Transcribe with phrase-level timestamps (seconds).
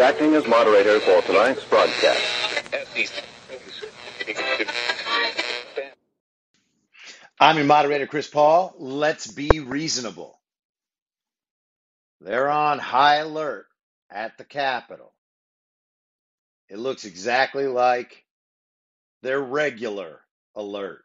[0.00, 2.22] Acting as moderator for tonight's broadcast.
[7.42, 8.72] I'm your moderator, Chris Paul.
[8.78, 10.38] Let's be reasonable.
[12.20, 13.66] They're on high alert
[14.08, 15.12] at the Capitol.
[16.68, 18.24] It looks exactly like
[19.22, 20.20] their regular
[20.54, 21.02] alert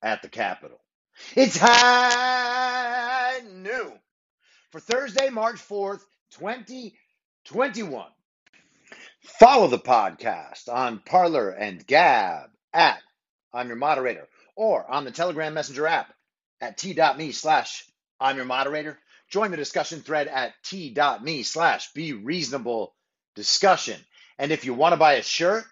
[0.00, 0.78] at the Capitol.
[1.34, 3.98] It's high noon
[4.70, 6.02] for Thursday, March 4th,
[6.34, 8.06] 2021.
[9.40, 13.00] Follow the podcast on Parler and Gab at
[13.52, 16.12] I'm your moderator or on the Telegram Messenger app
[16.60, 17.84] at t.me slash
[18.20, 18.98] I'm your moderator.
[19.30, 22.94] Join the discussion thread at t.me slash be reasonable
[23.34, 23.98] discussion.
[24.38, 25.64] And if you want to buy a shirt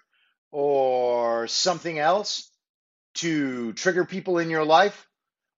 [0.50, 2.48] or something else
[3.14, 5.06] to trigger people in your life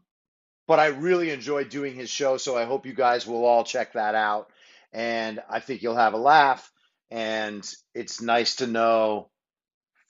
[0.67, 3.93] but I really enjoyed doing his show, so I hope you guys will all check
[3.93, 4.49] that out.
[4.91, 6.71] And I think you'll have a laugh.
[7.09, 9.29] And it's nice to know.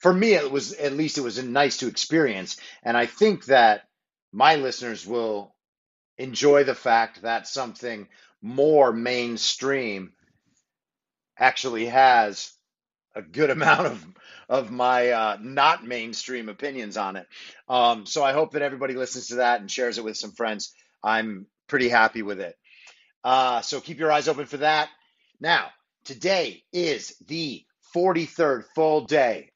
[0.00, 2.56] For me, it was at least it was nice to experience.
[2.82, 3.82] And I think that
[4.32, 5.54] my listeners will
[6.16, 8.08] enjoy the fact that something
[8.42, 10.12] more mainstream
[11.38, 12.52] actually has
[13.18, 14.06] a good amount of
[14.48, 17.26] of my uh, not mainstream opinions on it.
[17.68, 20.72] Um, so I hope that everybody listens to that and shares it with some friends.
[21.04, 22.56] I'm pretty happy with it.
[23.22, 24.88] Uh, so keep your eyes open for that.
[25.38, 25.66] Now,
[26.04, 29.50] today is the 43rd full day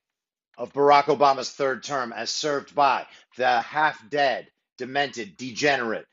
[0.58, 3.06] of Barack Obama's third term as served by
[3.38, 6.06] the half dead, demented, degenerate,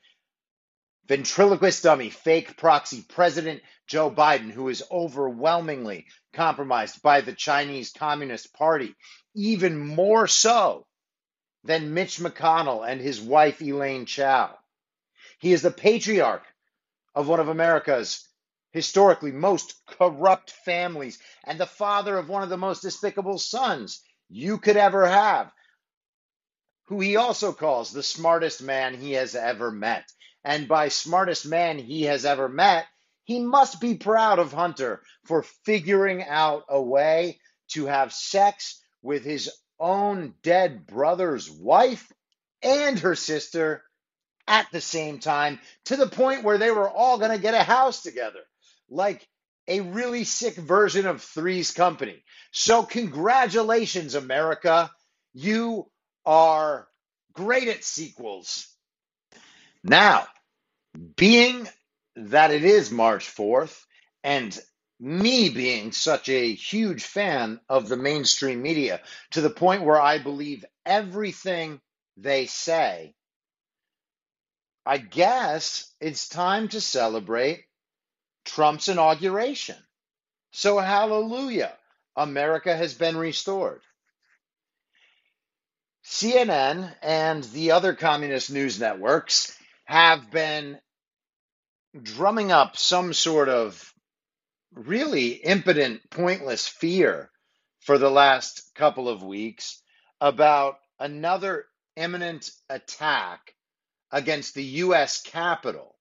[1.06, 8.52] ventriloquist dummy, fake proxy President Joe Biden, who is overwhelmingly compromised by the Chinese Communist
[8.54, 8.94] Party,
[9.34, 10.86] even more so
[11.64, 14.56] than Mitch McConnell and his wife Elaine Chao.
[15.38, 16.44] He is the patriarch
[17.14, 18.26] of one of America's
[18.72, 24.58] historically most corrupt families and the father of one of the most despicable sons you
[24.58, 25.50] could ever have,
[26.86, 30.04] who he also calls the smartest man he has ever met.
[30.44, 32.86] And by smartest man he has ever met,
[33.30, 37.38] he must be proud of Hunter for figuring out a way
[37.68, 39.48] to have sex with his
[39.78, 42.10] own dead brother's wife
[42.60, 43.84] and her sister
[44.48, 47.62] at the same time to the point where they were all going to get a
[47.62, 48.40] house together
[48.88, 49.24] like
[49.68, 52.24] a really sick version of Three's Company.
[52.50, 54.90] So, congratulations, America.
[55.34, 55.88] You
[56.26, 56.88] are
[57.34, 58.66] great at sequels.
[59.84, 60.26] Now,
[61.14, 61.68] being
[62.28, 63.84] that it is March 4th,
[64.22, 64.58] and
[64.98, 69.00] me being such a huge fan of the mainstream media
[69.30, 71.80] to the point where I believe everything
[72.16, 73.14] they say,
[74.84, 77.64] I guess it's time to celebrate
[78.44, 79.76] Trump's inauguration.
[80.52, 81.72] So, hallelujah,
[82.16, 83.80] America has been restored.
[86.04, 90.78] CNN and the other communist news networks have been
[92.00, 93.92] drumming up some sort of
[94.74, 97.30] really impotent, pointless fear
[97.80, 99.82] for the last couple of weeks
[100.20, 101.64] about another
[101.96, 103.54] imminent attack
[104.12, 105.96] against the US Capitol,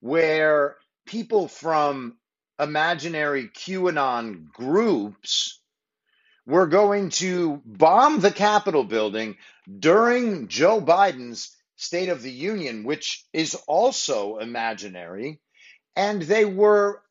[0.00, 0.76] where
[1.06, 2.16] people from
[2.58, 5.60] imaginary QAnon groups
[6.46, 9.36] were going to bomb the Capitol building
[9.78, 15.40] during Joe Biden's State of the Union, which is also imaginary.
[15.96, 17.02] And they were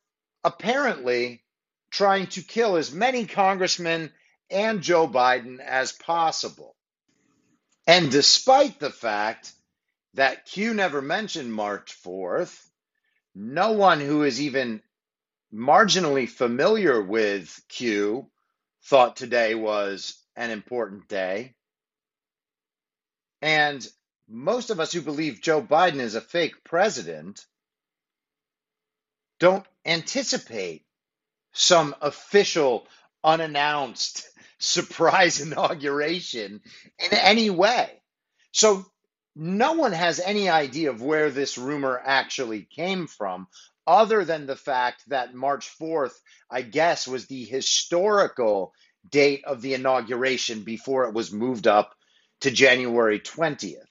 [0.42, 1.42] apparently
[1.90, 4.12] trying to kill as many congressmen
[4.50, 6.74] and Joe Biden as possible.
[7.86, 9.52] And despite the fact
[10.14, 12.58] that Q never mentioned March 4th,
[13.34, 14.82] no one who is even
[15.52, 18.28] marginally familiar with Q
[18.84, 21.54] thought today was an important day.
[23.40, 23.86] And
[24.28, 27.44] most of us who believe Joe Biden is a fake president
[29.38, 30.84] don't anticipate
[31.52, 32.86] some official,
[33.22, 34.28] unannounced
[34.58, 36.60] surprise inauguration
[36.98, 37.90] in any way.
[38.52, 38.86] So
[39.36, 43.48] no one has any idea of where this rumor actually came from,
[43.86, 46.14] other than the fact that March 4th,
[46.50, 48.72] I guess, was the historical
[49.08, 51.94] date of the inauguration before it was moved up
[52.40, 53.84] to January 20th.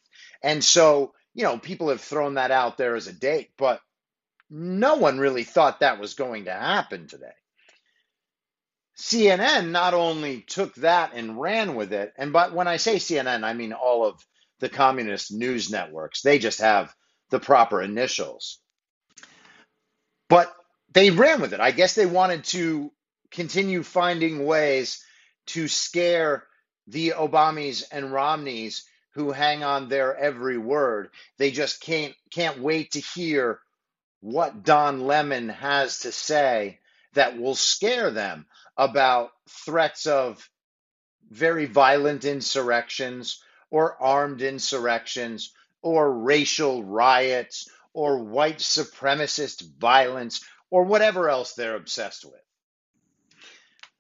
[0.44, 3.82] And so, you know, people have thrown that out there as a date, but
[4.50, 7.32] no one really thought that was going to happen today.
[8.98, 13.44] CNN not only took that and ran with it, and but when I say CNN,
[13.44, 14.24] I mean all of
[14.60, 16.22] the communist news networks.
[16.22, 16.94] They just have
[17.32, 18.60] the proper initials.
[20.30, 20.54] But
[20.94, 21.60] they ran with it.
[21.60, 22.92] I guess they wanted to
[23.32, 25.04] continue finding ways
[25.48, 26.46] to scare
[26.88, 31.10] the Obamas and Romneys who hang on their every word.
[31.38, 33.60] They just can't can't wait to hear
[34.22, 36.80] what Don Lemon has to say
[37.14, 38.46] that will scare them
[38.78, 40.50] about threats of
[41.30, 51.30] very violent insurrections or armed insurrections or racial riots or white supremacist violence or whatever
[51.30, 52.42] else they're obsessed with.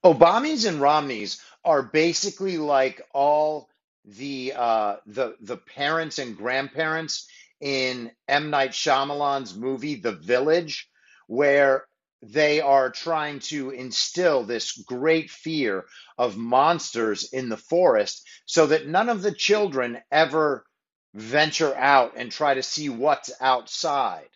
[0.03, 3.69] Obamas and Romneys are basically like all
[4.05, 7.27] the uh, the the parents and grandparents
[7.62, 10.89] in M Night Shyamalan's movie The Village,
[11.27, 11.86] where
[12.22, 15.86] they are trying to instill this great fear
[16.17, 20.65] of monsters in the forest so that none of the children ever
[21.13, 24.29] venture out and try to see what's outside.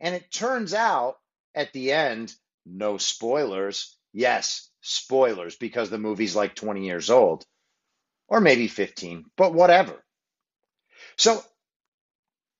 [0.00, 1.16] And it turns out
[1.54, 2.32] at the end,
[2.64, 3.96] no spoilers.
[4.12, 7.44] Yes, spoilers because the movie's like 20 years old
[8.34, 9.94] or maybe 15, but whatever.
[11.16, 11.40] So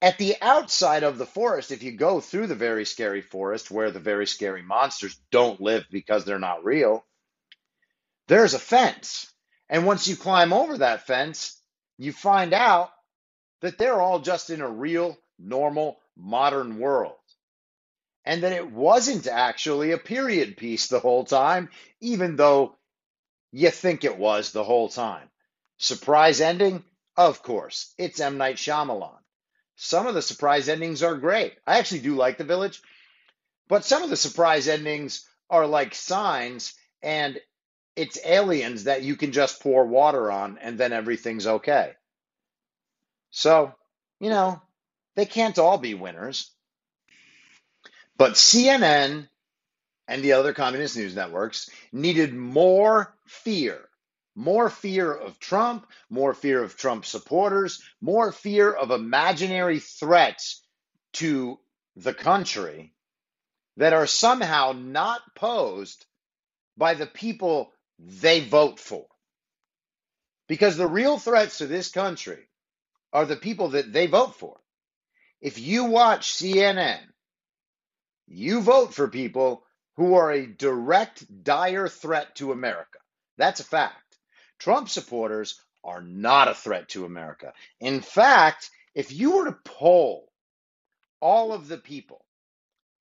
[0.01, 3.91] at the outside of the forest, if you go through the very scary forest where
[3.91, 7.05] the very scary monsters don't live because they're not real,
[8.29, 9.33] there's a fence.
[9.69, 11.61] And once you climb over that fence,
[11.99, 12.91] you find out
[13.61, 17.17] that they're all just in a real, normal, modern world.
[18.25, 21.69] And that it wasn't actually a period piece the whole time,
[22.01, 22.77] even though
[23.51, 25.29] you think it was the whole time.
[25.79, 26.85] Surprise ending?
[27.17, 28.39] Of course, it's M.
[28.39, 29.19] Night Shyamalan.
[29.77, 31.55] some of the surprise endings are great.
[31.67, 32.81] I actually do like The Village,
[33.69, 37.41] but some of the surprise endings are like signs, and
[37.97, 41.93] it's aliens that you can just pour water on, and then everything's okay.
[43.31, 43.75] So,
[44.21, 44.63] you know,
[45.17, 46.51] they can't all be winners.
[48.17, 49.29] But CNN
[50.07, 53.89] and the other communist news networks needed more fear.
[54.35, 60.63] More fear of Trump, more fear of Trump supporters, more fear of imaginary threats
[61.15, 61.61] to
[61.97, 62.93] the country
[63.77, 66.05] that are somehow not posed
[66.77, 69.07] by the people they vote for.
[70.49, 72.49] Because the real threats to this country
[73.13, 74.59] are the people that they vote for.
[75.41, 77.01] If you watch CNN,
[78.27, 79.65] you vote for people
[79.97, 82.99] who are a direct, dire threat to America.
[83.37, 83.95] That's a fact.
[84.65, 87.53] Trump supporters are not a threat to America.
[87.81, 90.33] In fact, if you were to poll
[91.21, 92.25] all of the people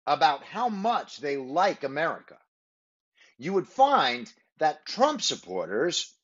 [0.06, 2.38] about how much they like America,
[3.36, 6.14] you would find that Trump supporters,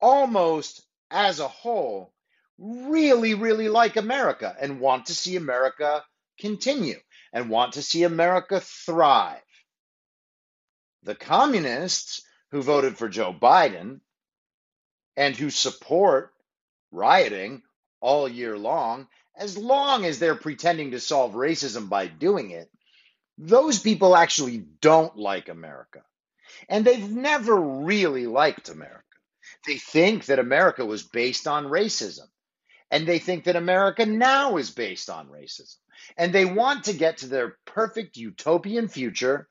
[0.00, 2.12] almost as a whole,
[2.58, 6.02] really, really like America and want to see America
[6.40, 6.98] continue
[7.32, 9.38] and want to see America thrive.
[11.04, 14.00] The communists who voted for Joe Biden
[15.16, 16.32] and who support
[16.90, 17.62] rioting
[18.00, 22.70] all year long, as long as they're pretending to solve racism by doing it,
[23.38, 26.02] those people actually don't like America.
[26.68, 29.02] And they've never really liked America.
[29.66, 32.28] They think that America was based on racism.
[32.90, 35.76] And they think that America now is based on racism.
[36.16, 39.48] And they want to get to their perfect utopian future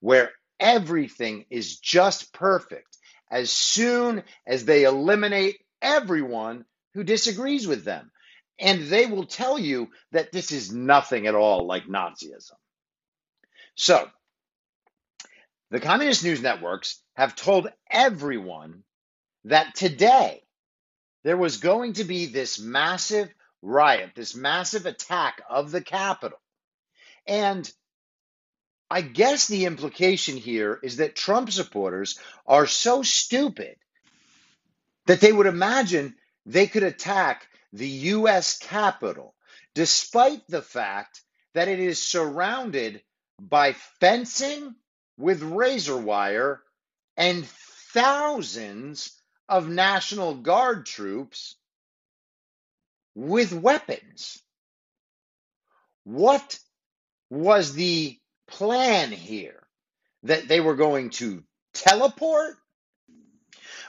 [0.00, 0.30] where
[0.60, 2.93] everything is just perfect
[3.30, 6.64] as soon as they eliminate everyone
[6.94, 8.10] who disagrees with them.
[8.58, 12.52] And they will tell you that this is nothing at all like Nazism.
[13.74, 14.08] So,
[15.70, 18.84] the communist news networks have told everyone
[19.44, 20.42] that today
[21.24, 23.28] there was going to be this massive
[23.60, 26.38] riot, this massive attack of the Capitol.
[27.26, 27.70] And
[28.90, 33.76] I guess the implication here is that Trump supporters are so stupid
[35.06, 38.58] that they would imagine they could attack the U.S.
[38.58, 39.34] Capitol,
[39.74, 41.22] despite the fact
[41.54, 43.02] that it is surrounded
[43.40, 44.74] by fencing
[45.16, 46.62] with razor wire
[47.16, 51.56] and thousands of National Guard troops
[53.14, 54.42] with weapons.
[56.04, 56.58] What
[57.30, 59.62] was the plan here?
[60.24, 62.56] That they were going to teleport?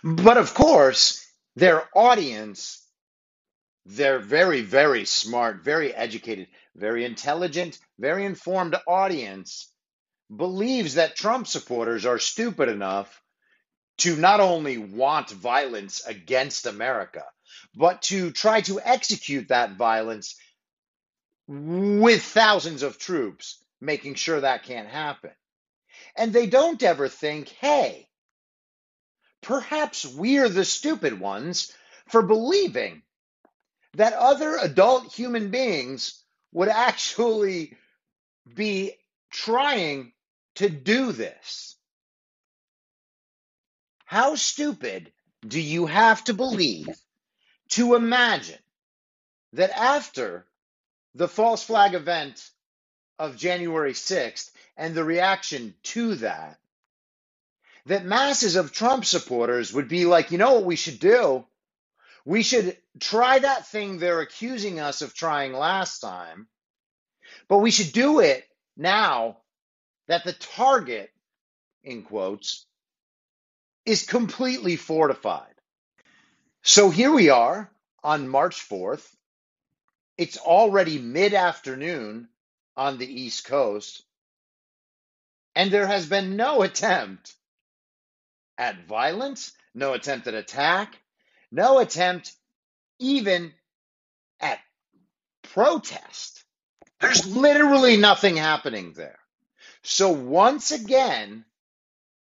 [0.04, 2.82] But of course, their audience,
[3.86, 9.72] their very, very smart, very educated, very intelligent, very informed audience
[10.36, 13.22] believes that Trump supporters are stupid enough
[14.00, 17.24] to not only want violence against America,
[17.76, 20.36] but to try to execute that violence
[21.48, 25.32] with thousands of troops, making sure that can't happen.
[26.18, 28.08] And they don't ever think, hey,
[29.42, 31.72] perhaps we're the stupid ones
[32.08, 33.02] for believing
[33.94, 37.78] that other adult human beings would actually
[38.54, 38.94] be
[39.32, 40.12] trying
[40.56, 41.76] to do this.
[44.06, 45.12] How stupid
[45.46, 46.88] do you have to believe
[47.70, 48.60] to imagine
[49.54, 50.46] that after
[51.16, 52.50] the false flag event
[53.20, 56.58] of January 6th and the reaction to that,
[57.86, 61.46] that masses of Trump supporters would be like, you know what we should do?
[62.26, 66.48] We should try that thing they're accusing us of trying last time,
[67.48, 68.44] but we should do it
[68.76, 69.38] now
[70.08, 71.12] that the target,
[71.84, 72.66] in quotes,
[73.86, 75.54] is completely fortified.
[76.64, 77.70] So here we are
[78.04, 79.08] on March 4th.
[80.18, 82.28] It's already mid afternoon
[82.78, 84.04] on the East Coast,
[85.56, 87.34] and there has been no attempt
[88.58, 91.00] at violence, no attempt at attack,
[91.52, 92.34] no attempt
[93.00, 93.54] even
[94.40, 94.60] at
[95.44, 96.44] protest.
[97.00, 99.20] There's literally nothing happening there.
[99.84, 101.46] So once again,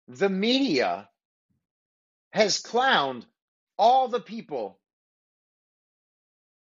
[0.08, 1.10] the media
[2.32, 3.26] has clowned
[3.78, 4.80] all the people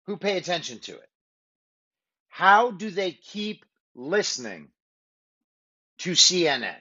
[0.05, 1.09] who pay attention to it.
[2.29, 4.69] How do they keep listening
[5.99, 6.75] to CNN,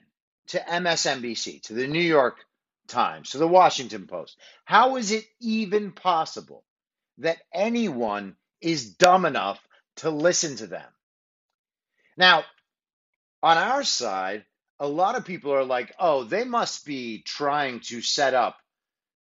[0.47, 2.37] to MSNBC, to the New York
[2.87, 4.37] Times, to the Washington Post?
[4.65, 6.63] How is it even possible
[7.19, 9.59] that anyone is dumb enough
[9.97, 10.87] to listen to them.
[12.17, 12.43] Now,
[13.43, 14.45] on our side,
[14.79, 18.57] a lot of people are like, oh, they must be trying to set up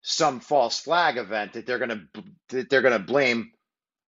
[0.03, 3.53] some false flag event that they're going to that they're going to blame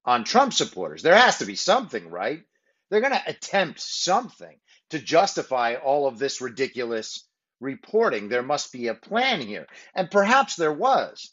[0.06, 1.02] on Trump supporters.
[1.04, 2.42] There has to be something, right?
[2.90, 4.58] They're going to attempt something
[4.92, 7.28] to justify all of this ridiculous
[7.60, 8.30] reporting.
[8.30, 9.68] There must be a plan here.
[9.96, 11.32] And perhaps there was.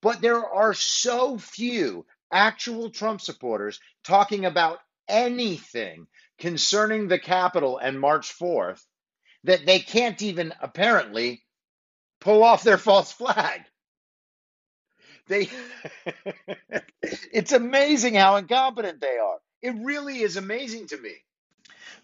[0.00, 4.78] But there are so few actual Trump supporters talking about
[5.08, 6.06] anything
[6.38, 8.82] concerning the Capitol and March 4th
[9.44, 11.42] that they can't even apparently
[12.20, 13.62] pull off their false flag.
[15.28, 15.50] They
[17.02, 19.38] It's amazing how incompetent they are.
[19.62, 21.14] It really is amazing to me.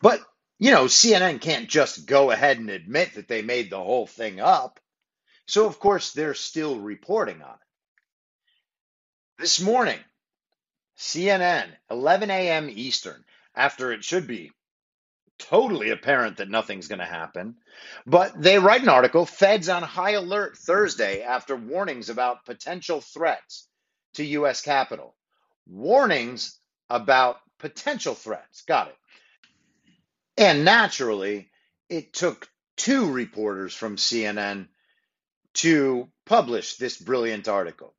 [0.00, 0.20] But,
[0.58, 4.40] you know, CNN can't just go ahead and admit that they made the whole thing
[4.40, 4.80] up.
[5.46, 7.74] So, of course, they're still reporting on it.
[9.42, 9.98] This morning,
[10.98, 12.70] CNN, 11 a.m.
[12.70, 13.24] Eastern,
[13.54, 14.52] after it should be
[15.38, 17.56] totally apparent that nothing's going to happen.
[18.06, 23.68] But they write an article Feds on high alert Thursday after warnings about potential threats
[24.14, 24.62] to U.S.
[24.62, 25.14] Capitol.
[25.68, 26.58] Warnings
[26.90, 28.62] about potential threats.
[28.62, 28.96] Got it.
[30.36, 31.50] And naturally,
[31.88, 34.68] it took two reporters from CNN
[35.54, 37.94] to publish this brilliant article.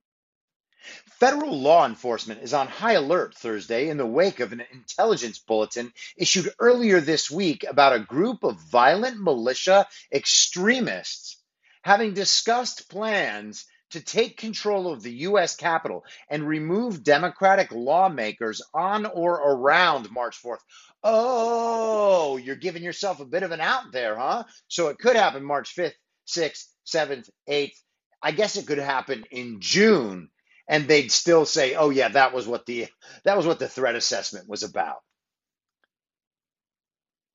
[1.20, 5.92] Federal law enforcement is on high alert Thursday in the wake of an intelligence bulletin
[6.16, 11.38] issued earlier this week about a group of violent militia extremists
[11.82, 15.56] having discussed plans to take control of the U.S.
[15.56, 20.60] Capitol and remove Democratic lawmakers on or around March 4th.
[21.04, 24.44] Oh, you're giving yourself a bit of an out there, huh?
[24.68, 25.94] So it could happen March 5th,
[26.28, 27.76] 6th, 7th, 8th.
[28.22, 30.30] I guess it could happen in June
[30.70, 32.88] and they'd still say, "Oh yeah, that was what the
[33.26, 35.00] that was what the threat assessment was about."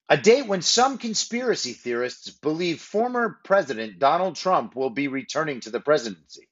[0.08, 5.70] A date when some conspiracy theorists believe former President Donald Trump will be returning to
[5.70, 6.48] the presidency.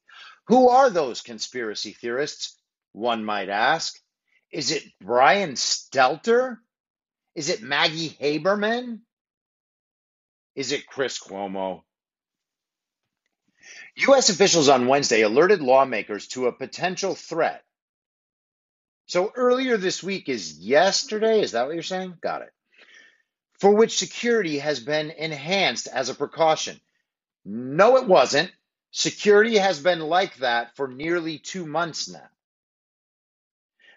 [0.46, 2.58] Who are those conspiracy theorists?
[2.92, 3.98] One might ask.
[4.50, 6.58] Is it Brian Stelter?
[7.34, 9.00] Is it Maggie Haberman?
[10.54, 11.82] Is it Chris Cuomo?
[13.96, 14.30] U.S.
[14.30, 17.62] officials on Wednesday alerted lawmakers to a potential threat.
[19.06, 21.40] So earlier this week is yesterday.
[21.40, 22.14] Is that what you're saying?
[22.22, 22.52] Got it.
[23.62, 26.80] For which security has been enhanced as a precaution.
[27.44, 28.50] No, it wasn't.
[28.90, 32.28] Security has been like that for nearly two months now.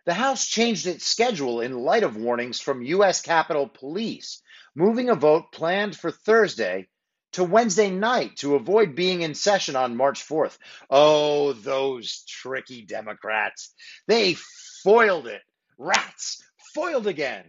[0.05, 3.23] The House changed its schedule in light of warnings from U.S.
[3.23, 4.39] Capitol Police,
[4.75, 6.87] moving a vote planned for Thursday
[7.31, 10.59] to Wednesday night to avoid being in session on March 4th.
[10.91, 13.73] Oh, those tricky Democrats.
[14.05, 14.35] They
[14.83, 15.41] foiled it.
[15.79, 16.43] Rats,
[16.75, 17.45] foiled again.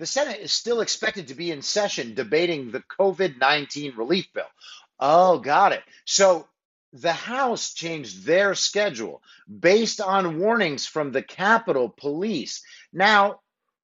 [0.00, 4.48] The Senate is still expected to be in session debating the COVID 19 relief bill.
[4.98, 5.82] Oh, got it.
[6.06, 6.48] So
[6.94, 12.62] the House changed their schedule based on warnings from the Capitol Police.
[12.94, 13.40] Now,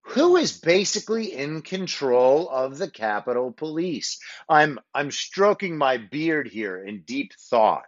[0.06, 4.18] who is basically in control of the Capitol Police.
[4.48, 7.84] I'm I'm stroking my beard here in deep thought,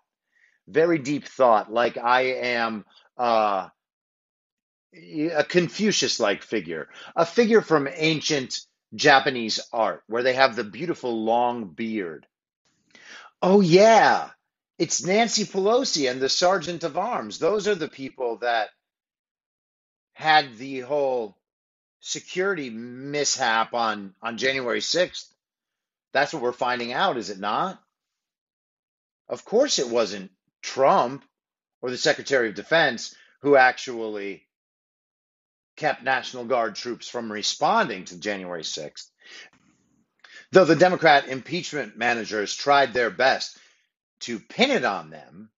[0.66, 2.84] very deep thought, like I am
[3.16, 3.68] uh,
[4.94, 8.60] a Confucius-like figure, a figure from ancient
[8.94, 12.26] Japanese art where they have the beautiful long beard.
[13.42, 14.30] Oh yeah,
[14.78, 17.38] it's Nancy Pelosi and the Sergeant of Arms.
[17.38, 18.70] Those are the people that
[20.14, 21.36] had the whole
[22.00, 25.26] security mishap on on January 6th.
[26.12, 27.80] That's what we're finding out, is it not?
[29.28, 30.30] Of course it wasn't
[30.62, 31.24] Trump
[31.82, 34.47] or the Secretary of Defense who actually
[35.78, 39.06] kept National Guard troops from responding to January 6th.
[40.50, 43.58] Though the Democrat impeachment managers tried their best
[44.20, 45.50] to pin it on them,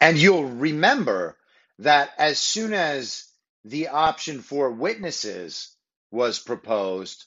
[0.00, 1.36] and you'll remember
[1.80, 3.28] that as soon as
[3.64, 5.76] the option for witnesses
[6.10, 7.24] was proposed,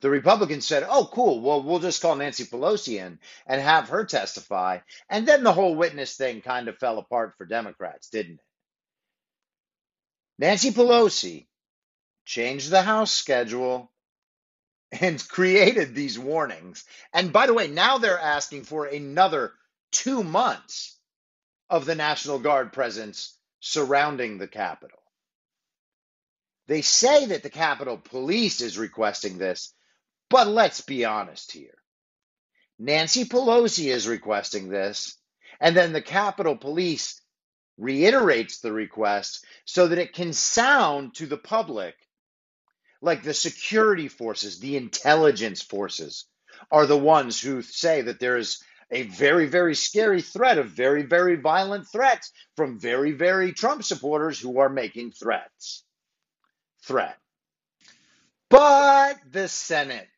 [0.00, 4.04] the Republicans said, oh, cool, well, we'll just call Nancy Pelosi in and have her
[4.04, 4.78] testify.
[5.10, 8.40] And then the whole witness thing kind of fell apart for Democrats, didn't it?
[10.38, 11.46] Nancy Pelosi
[12.30, 13.90] changed the House schedule
[14.92, 16.84] and created these warnings.
[17.12, 19.52] And by the way, now they're asking for another
[19.90, 20.96] two months
[21.68, 25.00] of the National Guard presence surrounding the Capitol.
[26.68, 29.74] They say that the Capitol Police is requesting this,
[30.28, 31.78] but let's be honest here.
[32.78, 35.16] Nancy Pelosi is requesting this,
[35.60, 37.20] and then the Capitol Police
[37.76, 41.96] reiterates the request so that it can sound to the public
[43.00, 46.26] like the security forces, the intelligence forces,
[46.70, 51.02] are the ones who say that there is a very, very scary threat of very,
[51.02, 55.84] very violent threats from very, very Trump supporters who are making threats.
[56.82, 57.16] Threat.
[58.48, 60.08] But the Senate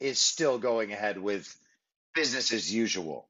[0.00, 1.56] is still going ahead with
[2.14, 3.26] business as usual.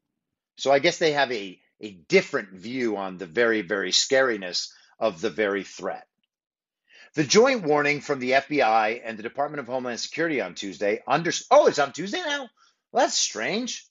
[0.56, 5.20] So I guess they have a, a different view on the very, very scariness of
[5.20, 6.05] the very threat.
[7.16, 11.32] The joint warning from the FBI and the Department of Homeland Security on Tuesday under
[11.50, 12.50] oh, it's on Tuesday now?
[12.92, 13.86] Well, that's strange.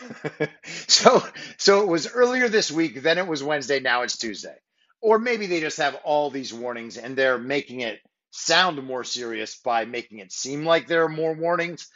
[0.64, 1.22] so
[1.58, 4.56] so it was earlier this week, then it was Wednesday, now it's Tuesday.
[5.02, 9.56] Or maybe they just have all these warnings and they're making it sound more serious
[9.56, 11.88] by making it seem like there are more warnings.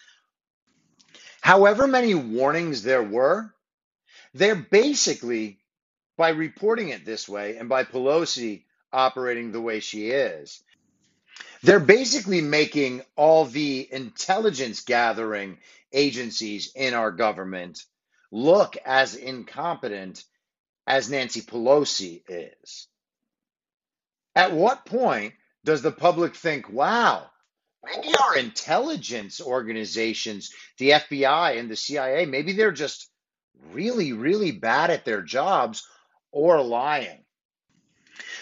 [1.41, 3.55] However many warnings there were,
[4.35, 5.59] they're basically
[6.19, 10.63] by reporting it this way and by Pelosi operating the way she is.
[11.63, 15.59] They're basically making all the intelligence gathering
[15.93, 17.85] agencies in our government
[18.31, 20.25] look as incompetent
[20.87, 22.89] as Nancy Pelosi is.
[24.35, 27.27] At what point does the public think, wow,
[27.85, 33.11] maybe our intelligence organizations, the FBI and the CIA, maybe they're just
[33.73, 35.87] really, really bad at their jobs
[36.33, 37.25] or lying?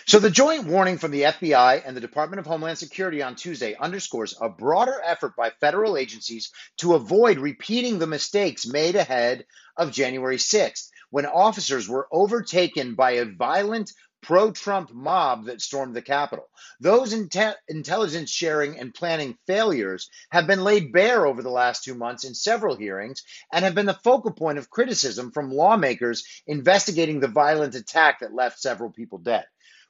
[0.08, 3.76] So, the joint warning from the FBI and the Department of Homeland Security on Tuesday
[3.78, 9.44] underscores a broader effort by federal agencies to avoid repeating the mistakes made ahead
[9.76, 13.92] of January 6th, when officers were overtaken by a violent
[14.22, 16.48] pro Trump mob that stormed the Capitol.
[16.80, 21.94] Those inte- intelligence sharing and planning failures have been laid bare over the last two
[21.94, 27.20] months in several hearings and have been the focal point of criticism from lawmakers investigating
[27.20, 29.44] the violent attack that left several people dead.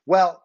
[0.09, 0.43] Well,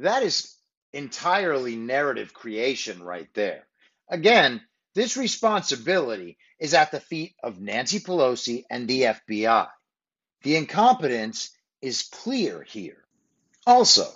[0.00, 0.54] that is
[0.92, 3.66] entirely narrative creation right there.
[4.10, 4.60] Again,
[4.94, 9.68] this responsibility is at the feet of Nancy Pelosi and the FBI.
[10.42, 11.48] The incompetence
[11.80, 13.02] is clear here.
[13.66, 14.06] Also,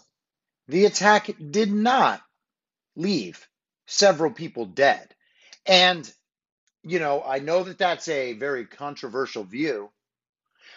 [0.68, 2.20] the attack did not
[2.94, 3.48] leave
[3.86, 5.14] several people dead.
[5.64, 6.12] And,
[6.82, 9.90] you know, I know that that's a very controversial view,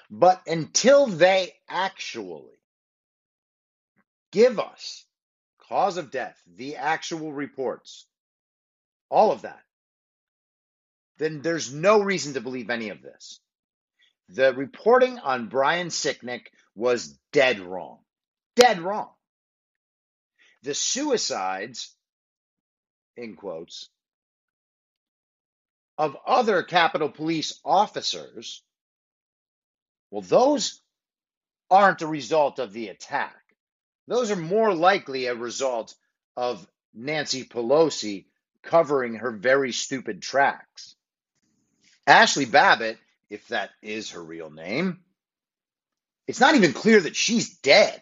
[0.09, 2.56] but until they actually
[4.37, 5.03] give us
[5.67, 8.05] cause of death, the actual reports,
[9.09, 9.63] all of that,
[11.17, 13.39] then there's no reason to believe any of this.
[14.29, 17.97] The reporting on Brian Sicknick was dead wrong.
[18.55, 19.09] Dead wrong.
[20.61, 21.95] The suicides,
[23.15, 23.89] in quotes,
[25.97, 28.61] of other Capitol Police officers,
[30.11, 30.79] well, those
[31.71, 33.46] aren't a result of the attack.
[34.07, 35.93] Those are more likely a result
[36.35, 38.25] of Nancy Pelosi
[38.63, 40.95] covering her very stupid tracks.
[42.05, 42.97] Ashley Babbitt,
[43.29, 44.99] if that is her real name,
[46.27, 48.01] it's not even clear that she's dead.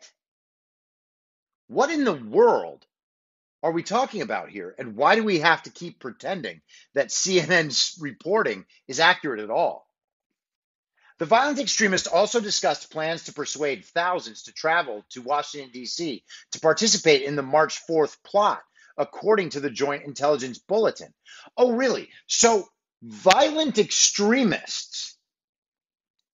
[1.68, 2.86] What in the world
[3.64, 4.76] are we talking about here?
[4.78, 6.62] And why do we have to keep pretending
[6.94, 9.85] that CNN's reporting is accurate at all?
[11.18, 16.24] The violent extremist also discussed plans to persuade thousands to travel to Washington, D.C.
[16.52, 18.62] to participate in the March 4th plot,
[18.98, 21.14] according to the Joint Intelligence Bulletin.
[21.56, 22.10] Oh, really?
[22.28, 22.68] So,
[23.02, 25.18] violent extremists,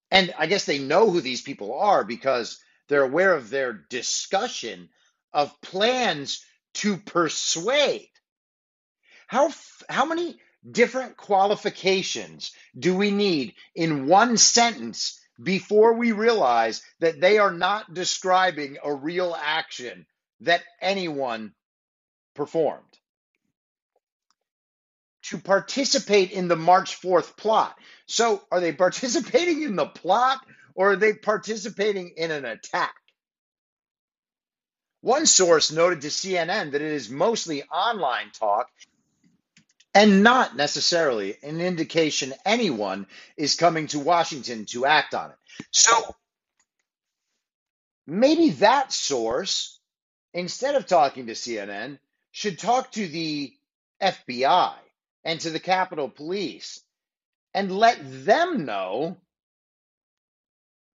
[0.10, 4.90] and I guess they know who these people are because they're aware of their discussion
[5.32, 6.44] of plans
[6.76, 8.10] to persuade.
[9.28, 9.52] How,
[9.88, 10.38] how many
[10.70, 17.94] different qualifications do we need in one sentence before we realize that they are not
[17.94, 20.06] describing a real action
[20.42, 21.54] that anyone
[22.36, 22.86] performed?
[25.26, 27.76] To participate in the March 4th plot.
[28.06, 30.40] So, are they participating in the plot
[30.76, 32.94] or are they participating in an attack?
[35.02, 38.70] One source noted to CNN that it is mostly online talk
[39.94, 45.38] and not necessarily an indication anyone is coming to Washington to act on it.
[45.72, 45.94] So
[48.08, 49.80] maybe that source,
[50.34, 52.00] instead of talking to CNN,
[52.32, 53.54] should talk to the
[54.02, 54.74] FBI
[55.26, 56.82] and to the Capitol Police
[57.54, 59.18] and let them know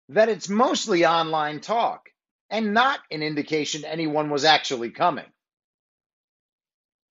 [0.09, 2.09] that it's mostly online talk
[2.49, 5.25] and not an indication anyone was actually coming.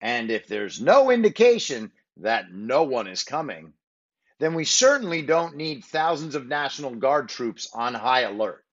[0.06, 3.74] And if there's no indication that no one is coming,
[4.38, 8.64] then we certainly don't need thousands of National Guard troops on high alert.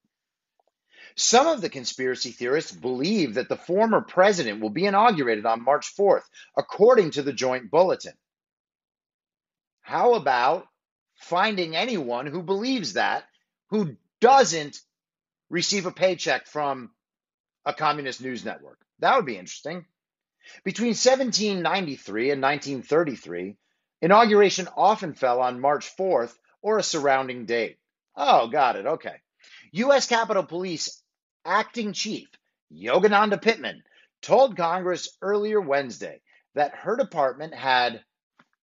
[1.14, 5.96] Some of the conspiracy theorists believe that the former president will be inaugurated on March
[5.96, 8.12] 4th, according to the joint bulletin.
[9.80, 10.66] How about
[11.14, 13.24] finding anyone who believes that
[13.70, 14.78] who doesn't
[15.48, 16.90] receive a paycheck from
[17.64, 18.78] a communist news network?
[18.98, 19.86] That would be interesting.
[20.64, 23.56] Between 1793 and 1933,
[24.00, 27.78] inauguration often fell on March 4th or a surrounding date.
[28.16, 28.86] Oh, got it.
[28.86, 29.16] Okay.
[29.72, 30.06] U.S.
[30.06, 31.02] Capitol Police
[31.44, 32.28] acting chief
[32.72, 33.82] Yogananda Pittman
[34.20, 36.20] told Congress earlier Wednesday
[36.54, 38.04] that her department had,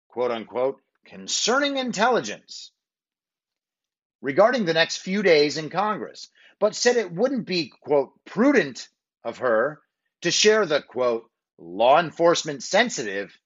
[0.08, 2.72] quote unquote, concerning intelligence
[4.22, 8.88] regarding the next few days in Congress, but said it wouldn't be, quote, prudent
[9.24, 9.82] of her
[10.22, 13.38] to share the, quote, law enforcement sensitive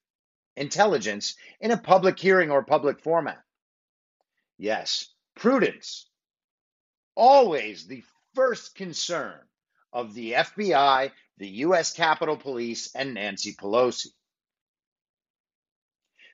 [0.56, 3.42] intelligence in a public hearing or public format.
[4.58, 6.08] Yes, prudence.
[7.16, 8.04] Always the
[8.36, 9.40] first concern
[9.94, 11.94] of the FBI, the U.S.
[11.94, 14.08] Capitol Police, and Nancy Pelosi.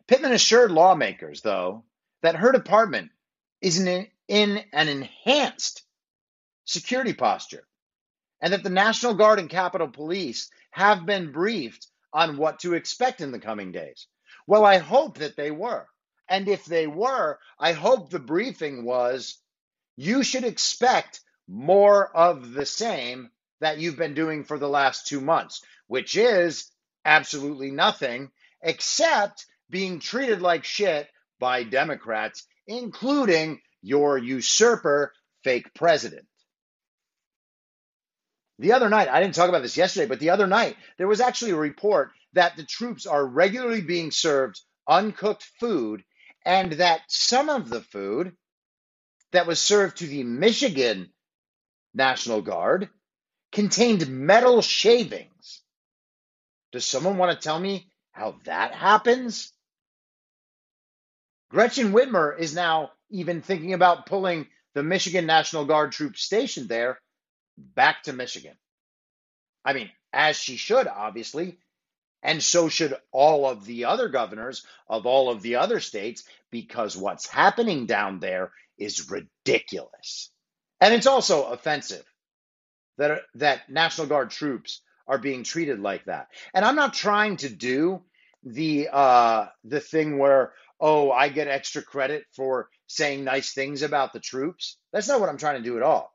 [0.08, 1.84] Pittman assured lawmakers, though,
[2.22, 3.12] that her department
[3.62, 5.84] is in, an enhanced
[6.66, 7.68] security posture
[8.42, 13.22] and that the National Guard and Capitol Police have been briefed on what to expect
[13.22, 14.08] in the coming days.
[14.46, 15.88] Well, I hope that they were.
[16.30, 19.38] And if they were, I hope the briefing was
[19.96, 25.22] you should expect more of the same that you've been doing for the last two
[25.22, 26.70] months, which is
[27.06, 31.08] absolutely nothing except being treated like shit
[31.40, 36.28] by Democrats, including your usurper, fake president.
[38.60, 41.22] The other night, I didn't talk about this yesterday, but the other night, there was
[41.22, 46.04] actually a report that the troops are regularly being served uncooked food
[46.46, 48.36] and that some of the food
[49.32, 51.12] that was served to the Michigan
[51.94, 52.90] National Guard
[53.52, 55.62] contained metal shavings.
[56.72, 59.52] Does someone want to tell me how that happens?
[61.50, 67.00] Gretchen Whitmer is now even thinking about pulling the Michigan National Guard troops stationed there
[67.58, 68.56] back to Michigan.
[69.66, 71.58] I mean, as she should, obviously,
[72.24, 76.98] and so should all of the other governors of all of the other states, because
[76.98, 80.32] what's happening down there is ridiculous.
[80.82, 82.06] And it's also offensive
[82.98, 86.28] that, that National Guard troops are being treated like that.
[86.54, 88.04] And I'm not trying to do
[88.44, 94.14] the uh, the thing where oh I get extra credit for saying nice things about
[94.14, 94.78] the troops.
[94.94, 96.14] That's not what I'm trying to do at all.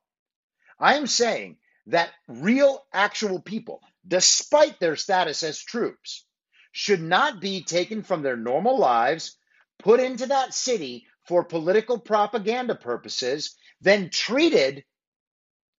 [0.79, 1.57] I am saying
[1.87, 6.25] that real, actual people, despite their status as troops,
[6.73, 9.37] should not be taken from their normal lives,
[9.79, 14.85] put into that city for political propaganda purposes, then treated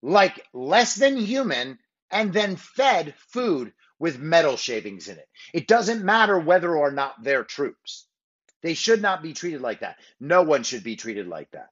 [0.02, 1.80] like less than human,
[2.12, 5.28] and then fed food with metal shavings in it.
[5.54, 8.06] It doesn't matter whether or not they're troops.
[8.62, 9.98] They should not be treated like that.
[10.20, 11.70] No one should be treated like that.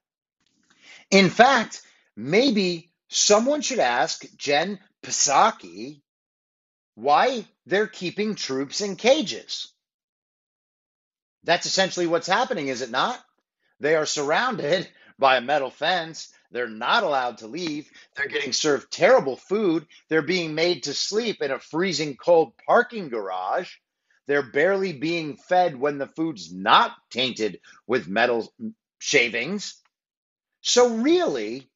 [1.10, 1.82] In fact,
[2.16, 6.00] maybe someone should ask Jen Psaki
[6.94, 9.72] why they're keeping troops in cages.
[11.44, 13.22] That's essentially what's happening, is it not?
[13.80, 16.32] They are surrounded by a metal fence.
[16.50, 17.90] They're not allowed to leave.
[18.14, 19.86] They're getting served terrible food.
[20.08, 23.70] They're being made to sleep in a freezing cold parking garage.
[24.26, 28.52] They're barely being fed when the food's not tainted with metal
[29.00, 29.80] shavings.
[30.60, 31.71] So, really,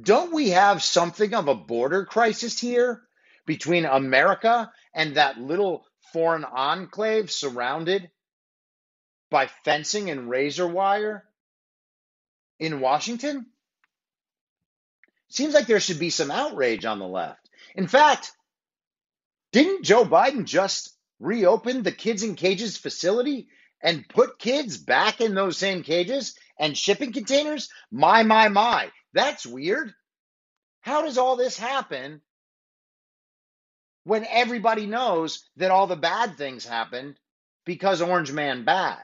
[0.00, 3.02] don't we have something of a border crisis here
[3.46, 8.10] between America and that little foreign enclave surrounded
[9.30, 11.24] by fencing and razor wire
[12.58, 13.46] in Washington?
[15.28, 17.48] Seems like there should be some outrage on the left.
[17.74, 18.32] In fact,
[19.52, 23.48] didn't Joe Biden just reopen the Kids in Cages facility
[23.80, 27.68] and put kids back in those same cages and shipping containers?
[27.90, 28.90] My, my, my.
[29.14, 29.94] That's weird.
[30.80, 32.20] How does all this happen
[34.04, 37.18] when everybody knows that all the bad things happened
[37.64, 39.02] because Orange Man bad?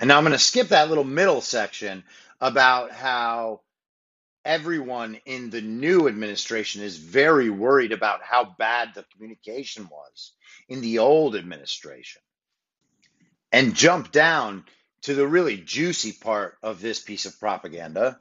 [0.00, 2.02] And now I'm going to skip that little middle section
[2.40, 3.60] about how
[4.44, 10.32] everyone in the new administration is very worried about how bad the communication was
[10.68, 12.22] in the old administration.
[13.52, 14.64] And jump down
[15.02, 18.18] to the really juicy part of this piece of propaganda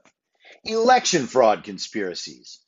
[0.63, 2.59] election fraud conspiracies.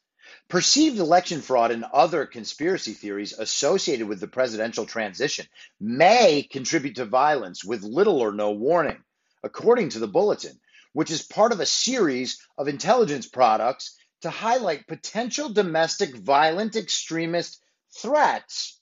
[0.49, 5.45] Perceived election fraud and other conspiracy theories associated with the presidential transition
[5.79, 9.03] may contribute to violence with little or no warning,
[9.43, 10.59] according to the bulletin,
[10.93, 17.61] which is part of a series of intelligence products to highlight potential domestic violent extremist
[17.91, 18.79] threats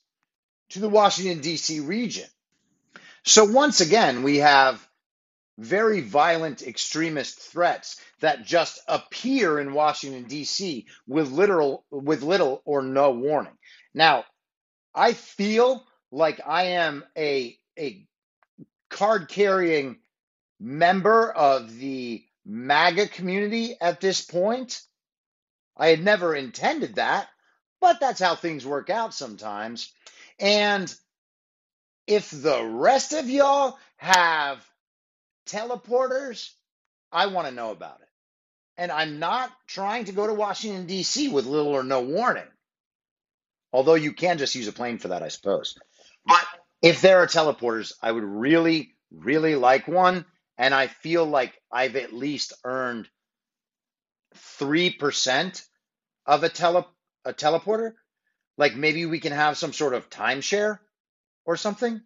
[0.70, 1.80] to the Washington, D.C.
[1.80, 2.28] region.
[3.24, 4.86] So, once again, we have
[5.62, 10.86] very violent extremist threats that just appear in Washington, D.C.
[11.06, 13.56] with literal with little or no warning.
[13.94, 14.24] Now,
[14.94, 18.06] I feel like I am a, a
[18.90, 19.98] card carrying
[20.60, 24.82] member of the MAGA community at this point.
[25.76, 27.28] I had never intended that,
[27.80, 29.92] but that's how things work out sometimes.
[30.38, 30.92] And
[32.06, 34.66] if the rest of y'all have
[35.46, 36.50] teleporters,
[37.10, 38.08] I want to know about it.
[38.76, 41.28] And I'm not trying to go to Washington, D.C.
[41.28, 42.48] with little or no warning.
[43.72, 45.78] Although you can just use a plane for that, I suppose.
[46.26, 46.44] But
[46.82, 50.24] if there are teleporters, I would really, really like one.
[50.58, 53.08] And I feel like I've at least earned
[54.36, 55.66] 3%
[56.26, 56.86] of a, tele,
[57.24, 57.92] a teleporter.
[58.58, 60.78] Like maybe we can have some sort of timeshare
[61.44, 62.00] or something.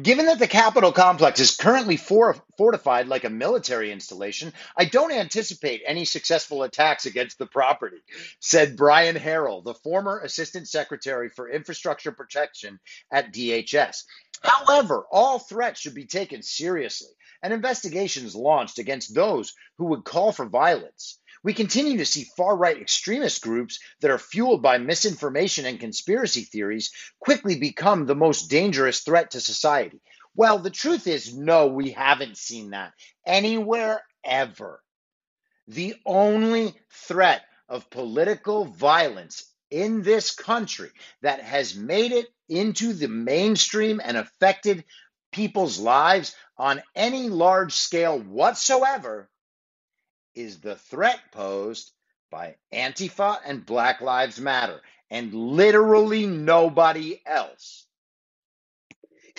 [0.00, 5.12] Given that the Capitol complex is currently for, fortified like a military installation, I don't
[5.12, 8.02] anticipate any successful attacks against the property,
[8.40, 14.04] said Brian Harrell, the former Assistant Secretary for Infrastructure Protection at DHS.
[14.42, 17.10] However, all threats should be taken seriously
[17.44, 21.20] and investigations launched against those who would call for violence.
[21.44, 26.40] We continue to see far right extremist groups that are fueled by misinformation and conspiracy
[26.40, 30.00] theories quickly become the most dangerous threat to society.
[30.34, 32.94] Well, the truth is, no, we haven't seen that
[33.26, 34.82] anywhere ever.
[35.68, 43.08] The only threat of political violence in this country that has made it into the
[43.08, 44.84] mainstream and affected
[45.30, 49.28] people's lives on any large scale whatsoever
[50.34, 51.92] is the threat posed
[52.30, 57.86] by Antifa and Black Lives Matter, and literally nobody else.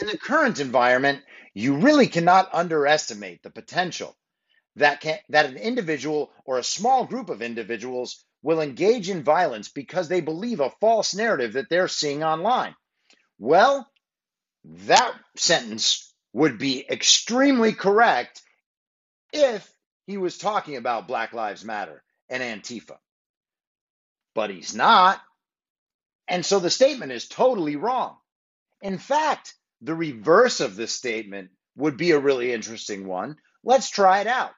[0.01, 1.21] In the current environment,
[1.53, 4.15] you really cannot underestimate the potential
[4.75, 9.69] that can, that an individual or a small group of individuals will engage in violence
[9.69, 12.75] because they believe a false narrative that they're seeing online.
[13.39, 13.89] Well,
[14.65, 18.41] that sentence would be extremely correct
[19.34, 19.69] if
[20.06, 22.98] he was talking about Black Lives Matter and Antifa.
[24.34, 25.22] But he's not.
[26.28, 28.18] And so the statement is totally wrong.
[28.82, 33.38] In fact, the reverse of this statement would be a really interesting one.
[33.63, 34.52] Let's try it out.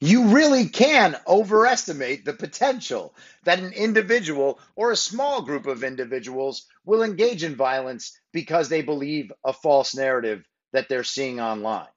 [0.00, 6.66] You really can overestimate the potential that an individual or a small group of individuals
[6.84, 11.88] will engage in violence because they believe a false narrative that they're seeing online.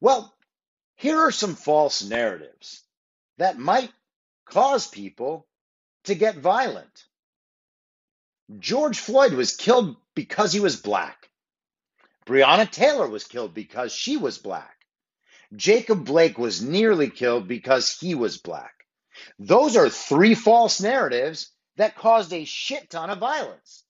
[0.00, 0.34] Well,
[0.98, 2.82] here are some false narratives
[3.38, 3.92] that might
[4.46, 5.46] cause people
[6.04, 7.04] to get violent.
[8.58, 11.30] George Floyd was killed because he was black.
[12.26, 14.74] Breonna Taylor was killed because she was black.
[15.54, 18.72] Jacob Blake was nearly killed because he was black.
[19.38, 23.84] Those are three false narratives that caused a shit ton of violence.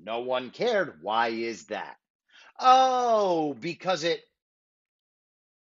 [0.00, 1.02] No one cared.
[1.02, 1.96] Why is that?
[2.60, 4.22] Oh, because it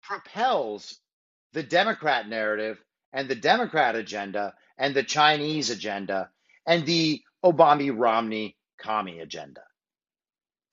[0.08, 1.00] propels
[1.54, 2.78] the Democrat narrative
[3.14, 6.30] and the Democrat agenda and the Chinese agenda
[6.68, 9.62] and the Obama Romney commie agenda.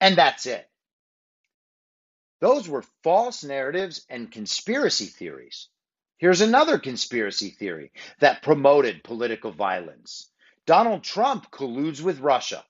[0.01, 0.69] And that's it.
[2.41, 5.69] Those were false narratives and conspiracy theories.
[6.19, 10.29] Here's another conspiracy theory that promoted political violence
[10.67, 12.65] Donald Trump colludes with Russia.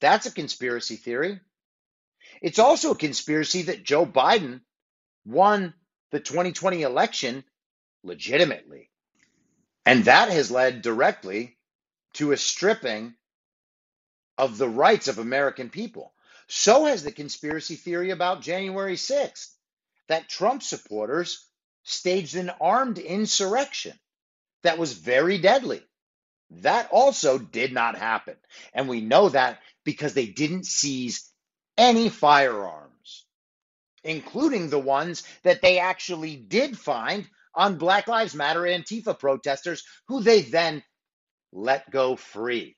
[0.00, 1.40] That's a conspiracy theory.
[2.40, 4.60] It's also a conspiracy that Joe Biden
[5.24, 5.74] won
[6.10, 7.44] the 2020 election
[8.02, 8.90] legitimately.
[9.86, 11.56] And that has led directly
[12.14, 13.14] to a stripping
[14.38, 16.12] of the rights of American people.
[16.48, 19.48] So has the conspiracy theory about January 6th
[20.08, 21.46] that Trump supporters
[21.84, 23.98] staged an armed insurrection
[24.62, 25.82] that was very deadly.
[26.50, 28.36] That also did not happen.
[28.72, 31.30] And we know that because they didn't seize
[31.76, 32.87] any firearms,
[34.04, 40.22] including the ones that they actually did find on Black Lives Matter Antifa protesters, who
[40.22, 40.82] they then
[41.52, 42.76] let go free.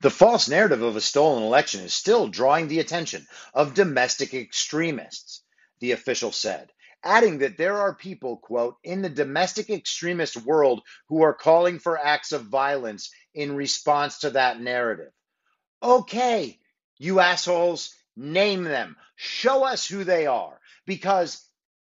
[0.00, 5.42] The false narrative of a stolen election is still drawing the attention of domestic extremists,
[5.80, 6.70] the official said,
[7.02, 11.98] adding that there are people, quote, in the domestic extremist world who are calling for
[11.98, 15.12] acts of violence in response to that narrative.
[15.82, 16.58] Okay,
[16.98, 18.96] you assholes, name them.
[19.16, 20.60] Show us who they are.
[20.86, 21.42] Because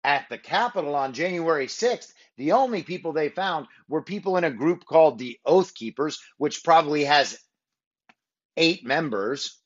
[0.04, 4.50] at the Capitol on January 6th, the only people they found were people in a
[4.50, 7.38] group called the Oath Keepers, which probably has
[8.56, 9.58] eight members,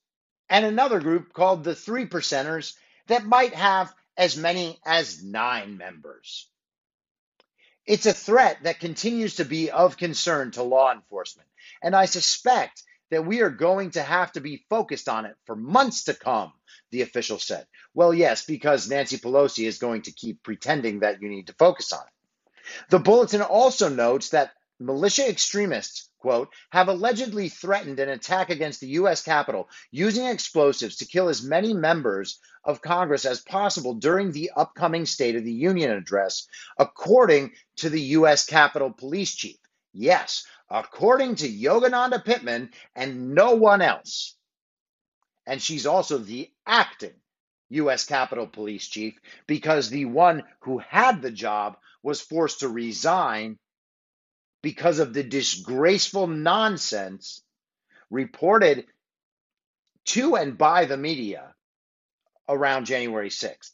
[0.49, 2.75] and another group called the Three Percenters
[3.07, 6.49] that might have as many as nine members.
[7.87, 11.49] It's a threat that continues to be of concern to law enforcement,
[11.83, 12.83] and I suspect
[13.13, 16.51] that we are going to have to be focused on it for months to come,
[16.91, 17.67] the official said.
[17.93, 21.93] Well, yes, because Nancy Pelosi is going to keep pretending that you need to focus
[21.93, 22.53] on it.
[22.89, 28.89] The bulletin also notes that militia extremists, quote, have allegedly threatened an attack against the
[28.89, 29.23] U.S.
[29.23, 35.05] Capitol using explosives to kill as many members of Congress as possible during the upcoming
[35.05, 36.47] State of the Union address,
[36.79, 38.47] according to the U.S.
[38.47, 39.59] Capitol Police Chief.
[39.93, 44.37] Yes, according to Yogananda Pittman and no one else.
[45.47, 47.15] And she's also the acting
[47.71, 48.05] U.S.
[48.07, 53.59] Capitol Police Chief because the one who had the job was forced to resign
[54.63, 57.43] because of the disgraceful nonsense
[58.11, 58.87] reported
[60.07, 61.55] to and by the media
[62.49, 63.73] around January 6th.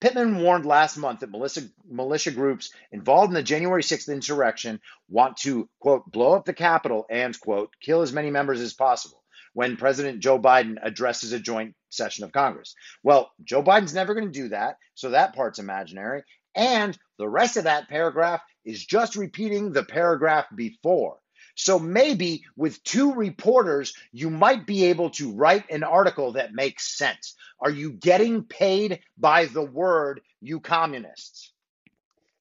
[0.00, 5.38] Pittman warned last month that militia, militia groups involved in the January 6th insurrection want
[5.38, 9.22] to, quote, blow up the Capitol and, quote, kill as many members as possible
[9.54, 12.74] when President Joe Biden addresses a joint session of Congress.
[13.02, 16.24] Well, Joe Biden's never going to do that, so that part's imaginary.
[16.54, 21.16] And the rest of that paragraph is just repeating the paragraph before.
[21.56, 26.96] So maybe with two reporters, you might be able to write an article that makes
[26.96, 27.34] sense.
[27.58, 31.52] Are you getting paid by the word, you communists?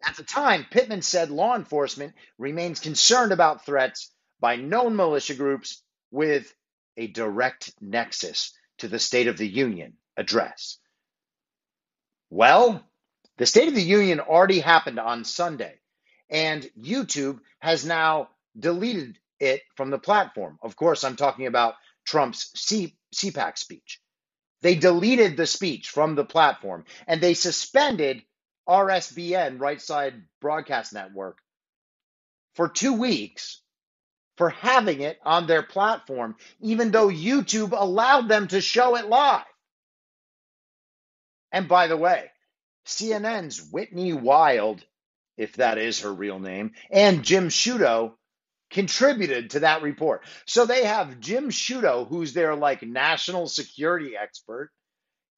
[0.05, 4.11] At the time, Pittman said law enforcement remains concerned about threats
[4.41, 6.53] by known militia groups with
[6.97, 10.77] a direct nexus to the State of the Union address.
[12.29, 12.83] Well,
[13.37, 15.79] the State of the Union already happened on Sunday,
[16.29, 20.57] and YouTube has now deleted it from the platform.
[20.63, 21.75] Of course, I'm talking about
[22.05, 24.01] Trump's C- CPAC speech.
[24.61, 28.23] They deleted the speech from the platform and they suspended
[28.67, 31.37] RSBN, Right Side Broadcast Network,
[32.55, 33.61] for two weeks
[34.37, 39.45] for having it on their platform, even though YouTube allowed them to show it live.
[41.51, 42.31] And by the way,
[42.87, 44.83] CNN's Whitney Wild,
[45.37, 48.13] if that is her real name, and Jim Sciutto
[48.69, 50.23] contributed to that report.
[50.45, 54.71] So they have Jim Sciutto, who's their like national security expert,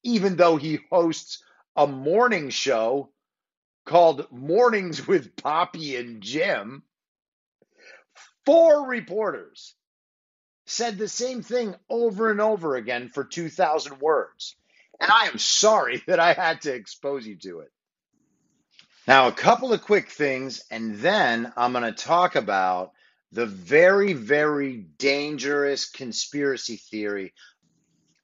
[0.03, 1.43] even though he hosts
[1.75, 3.11] a morning show
[3.85, 6.83] called Mornings with Poppy and Jim.
[8.45, 9.75] Four reporters
[10.65, 14.55] said the same thing over and over again for 2,000 words.
[14.99, 17.71] And I am sorry that I had to expose you to it.
[19.07, 22.91] Now, a couple of quick things, and then I'm going to talk about
[23.31, 27.33] the very, very dangerous conspiracy theory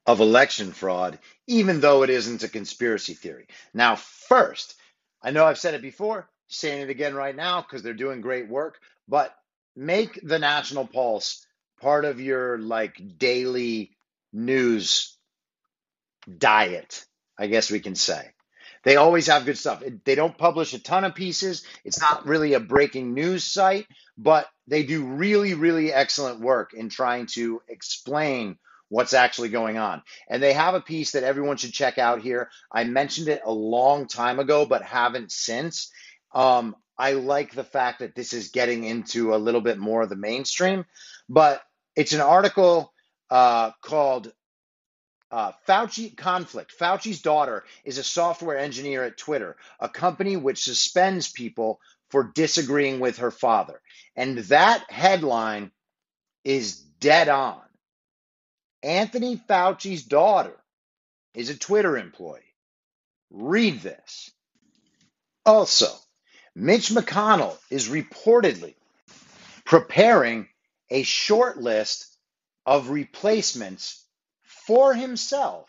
[0.06, 3.46] of election fraud, even though it isn't a conspiracy theory.
[3.72, 4.74] Now, first,
[5.22, 8.48] I know I've said it before, saying it again right now because they're doing great
[8.48, 8.78] work,
[9.08, 9.34] but
[9.76, 11.46] make the National Pulse
[11.80, 13.96] part of your like daily
[14.32, 15.16] news
[16.38, 17.04] diet,
[17.38, 18.30] I guess we can say.
[18.84, 19.82] They always have good stuff.
[20.04, 21.64] They don't publish a ton of pieces.
[21.84, 23.86] It's not really a breaking news site,
[24.18, 28.58] but they do really, really excellent work in trying to explain
[28.88, 30.02] what's actually going on.
[30.28, 32.50] And they have a piece that everyone should check out here.
[32.70, 35.90] I mentioned it a long time ago, but haven't since.
[36.32, 40.08] Um, I like the fact that this is getting into a little bit more of
[40.08, 40.84] the mainstream,
[41.28, 41.62] but
[41.96, 42.92] it's an article
[43.30, 44.32] uh, called
[45.30, 46.72] uh, Fauci conflict.
[46.78, 51.80] Fauci's daughter is a software engineer at Twitter, a company which suspends people
[52.14, 53.80] for disagreeing with her father.
[54.14, 55.72] And that headline
[56.44, 57.60] is dead on.
[58.84, 60.54] Anthony Fauci's daughter
[61.34, 62.54] is a Twitter employee.
[63.32, 64.30] Read this.
[65.44, 65.88] Also,
[66.54, 68.76] Mitch McConnell is reportedly
[69.64, 70.46] preparing
[70.90, 72.16] a short list
[72.64, 74.06] of replacements
[74.44, 75.68] for himself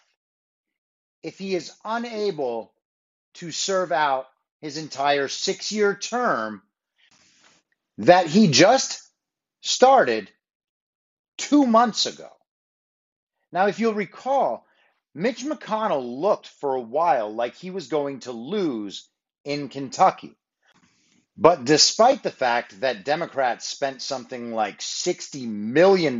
[1.24, 2.72] if he is unable
[3.34, 4.28] to serve out
[4.62, 6.62] his entire six year term
[7.97, 9.01] that he just
[9.62, 10.30] started
[11.38, 12.30] two months ago.
[13.51, 14.66] Now, if you'll recall,
[15.14, 19.10] Mitch McConnell looked for a while like he was going to lose
[19.43, 20.36] in Kentucky.
[21.38, 26.20] But despite the fact that Democrats spent something like $60 million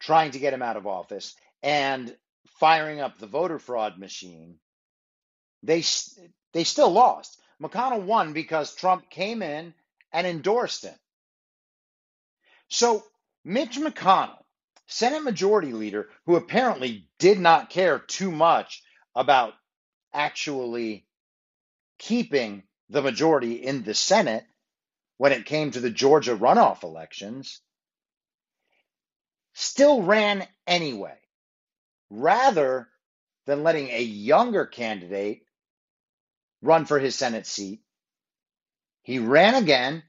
[0.00, 2.16] trying to get him out of office and
[2.60, 4.58] firing up the voter fraud machine,
[5.62, 5.82] they
[6.54, 7.38] They still lost.
[7.60, 9.74] McConnell won because Trump came in
[10.12, 10.94] and endorsed him.
[12.68, 13.04] So
[13.44, 14.42] Mitch McConnell,
[14.86, 18.82] Senate Majority Leader, who apparently did not care too much
[19.14, 19.54] about
[20.12, 21.06] actually
[21.98, 24.44] keeping the majority in the Senate
[25.16, 27.60] when it came to the Georgia runoff elections,
[29.54, 31.18] still ran anyway,
[32.10, 32.88] rather
[33.46, 35.43] than letting a younger candidate
[36.64, 37.80] run for his Senate seat.
[39.02, 40.02] He ran again,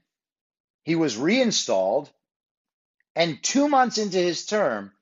[0.82, 2.10] he was reinstalled,
[3.14, 4.92] and two months into his term,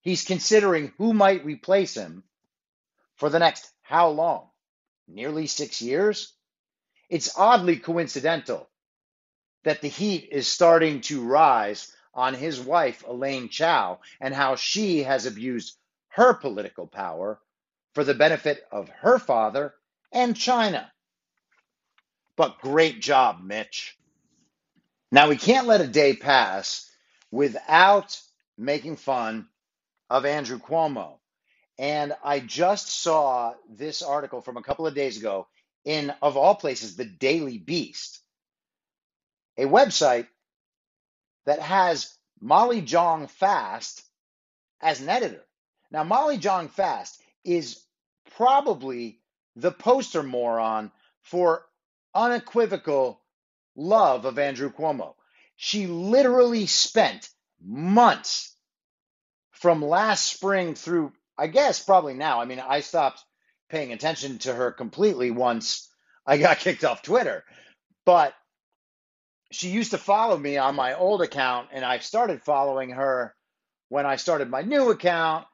[0.00, 2.24] he's considering who might replace him
[3.16, 4.48] for the next how long?
[5.06, 6.32] Nearly six years?
[7.08, 8.68] It's oddly coincidental
[9.64, 15.02] that the heat is starting to rise on his wife, Elaine Chao, and how she
[15.02, 15.76] has abused
[16.08, 17.38] her political power
[17.94, 19.74] for the benefit of her father
[20.12, 20.90] and China.
[22.36, 23.96] But great job, Mitch.
[25.10, 26.90] Now, we can't let a day pass
[27.30, 28.20] without
[28.58, 29.48] making fun
[30.10, 31.18] of Andrew Cuomo.
[31.78, 35.46] And I just saw this article from a couple of days ago
[35.84, 38.20] in, of all places, the Daily Beast,
[39.56, 40.26] a website
[41.44, 44.02] that has Molly Jong Fast
[44.80, 45.42] as an editor.
[45.90, 47.82] Now, Molly Jong Fast is
[48.36, 49.20] probably
[49.56, 50.92] the poster moron
[51.22, 51.66] for
[52.14, 53.20] unequivocal
[53.74, 55.14] love of Andrew Cuomo.
[55.56, 57.28] She literally spent
[57.60, 58.54] months
[59.52, 62.40] from last spring through, I guess, probably now.
[62.40, 63.24] I mean, I stopped
[63.70, 65.88] paying attention to her completely once
[66.26, 67.44] I got kicked off Twitter,
[68.04, 68.34] but
[69.50, 73.34] she used to follow me on my old account, and I started following her
[73.88, 75.46] when I started my new account.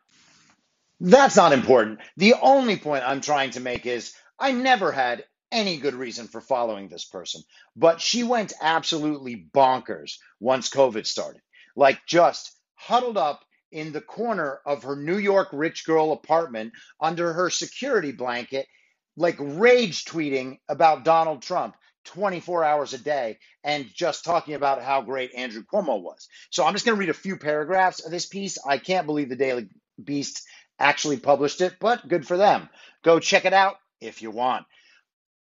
[1.04, 1.98] That's not important.
[2.16, 6.40] The only point I'm trying to make is I never had any good reason for
[6.40, 7.42] following this person,
[7.74, 11.42] but she went absolutely bonkers once COVID started.
[11.74, 17.32] Like just huddled up in the corner of her New York rich girl apartment under
[17.32, 18.68] her security blanket,
[19.16, 21.74] like rage tweeting about Donald Trump
[22.04, 26.28] 24 hours a day and just talking about how great Andrew Cuomo was.
[26.50, 28.56] So I'm just going to read a few paragraphs of this piece.
[28.64, 29.68] I can't believe the Daily
[30.02, 30.42] Beast
[30.82, 32.68] actually published it, but good for them.
[33.02, 34.66] Go check it out if you want.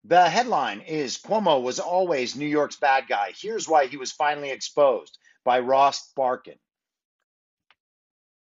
[0.05, 3.33] The headline is Cuomo was always New York's bad guy.
[3.39, 6.59] Here's why he was finally exposed by Ross Barkan.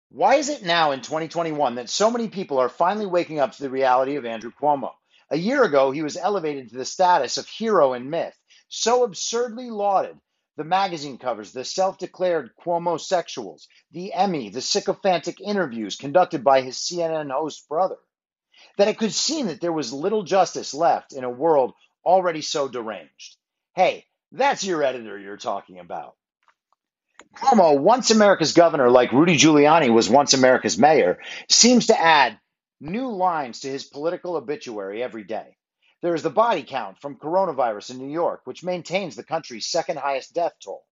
[0.10, 3.64] Why is it now in 2021 that so many people are finally waking up to
[3.64, 4.92] the reality of Andrew Cuomo?
[5.30, 9.70] A year ago, he was elevated to the status of hero and myth, so absurdly
[9.70, 10.18] lauded.
[10.62, 16.62] The magazine covers, the self declared Cuomo sexuals, the Emmy, the sycophantic interviews conducted by
[16.62, 17.98] his CNN host brother,
[18.78, 21.74] that it could seem that there was little justice left in a world
[22.06, 23.38] already so deranged.
[23.74, 26.14] Hey, that's your editor you're talking about.
[27.38, 31.18] Cuomo, once America's governor, like Rudy Giuliani was once America's mayor,
[31.50, 32.40] seems to add
[32.80, 35.58] new lines to his political obituary every day.
[36.02, 39.98] There is the body count from coronavirus in New York, which maintains the country's second
[39.98, 40.84] highest death toll.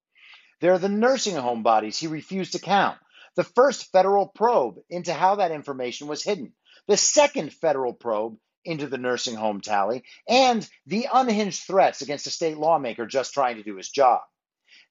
[0.62, 3.00] There are the nursing home bodies he refused to count,
[3.36, 6.54] the first federal probe into how that information was hidden,
[6.88, 12.32] the second federal probe into the nursing home tally, and the unhinged threats against a
[12.32, 14.22] state lawmaker just trying to do his job.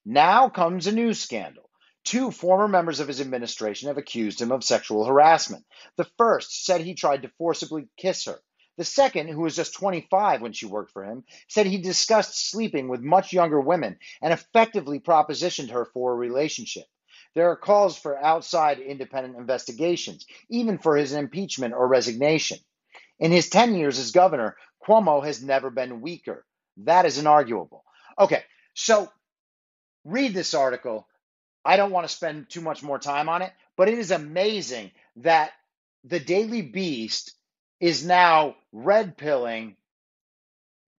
[0.05, 1.71] Now comes a new scandal.
[2.05, 5.65] Two former members of his administration have accused him of sexual harassment.
[5.97, 8.41] The first said he tried to forcibly kiss her.
[8.79, 12.89] The second, who was just 25 when she worked for him, said he discussed sleeping
[12.89, 16.85] with much younger women and effectively propositioned her for a relationship.
[17.35, 22.59] There are calls for outside independent investigations, even for his impeachment or resignation.
[23.19, 24.57] In his 10 years as governor,
[24.87, 26.47] Cuomo has never been weaker.
[26.79, 27.81] That is inarguable.
[28.17, 29.11] Okay, so
[30.05, 31.09] read this article.
[31.65, 34.93] I don't want to spend too much more time on it, but it is amazing
[35.17, 35.51] that
[36.05, 37.35] the Daily Beast
[37.81, 39.77] is now red pilling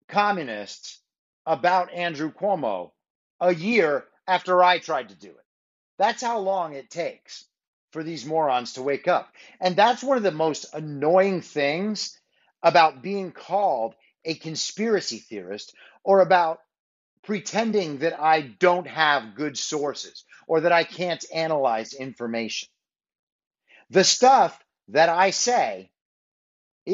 [0.09, 1.01] communists
[1.47, 2.93] about Andrew Cuomo
[3.41, 5.45] a year after I tried to do it.
[5.99, 7.45] That's how long it takes
[7.93, 9.33] for these morons to wake up.
[9.61, 12.19] And that's one of the most annoying things
[12.63, 15.75] about being called a conspiracy theorist
[16.05, 16.61] or about
[17.23, 22.69] pretending that I don't have good sources or that I can't analyze information.
[23.91, 24.59] The stuff
[24.89, 25.91] that I say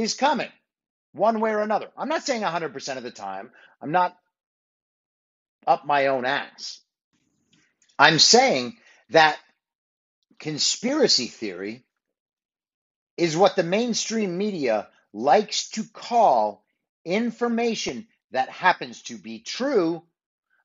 [0.02, 0.50] is coming
[1.12, 1.88] one way or another.
[1.96, 4.16] I'm not saying 100% of the time, I'm not
[5.66, 6.80] up my own ass.
[7.98, 8.76] I'm saying
[9.10, 9.38] that
[10.38, 11.84] conspiracy theory
[13.16, 16.64] is what the mainstream media likes to call
[17.04, 20.02] information that happens to be true,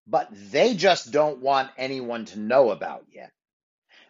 [0.07, 3.31] but they just don't want anyone to know about yet.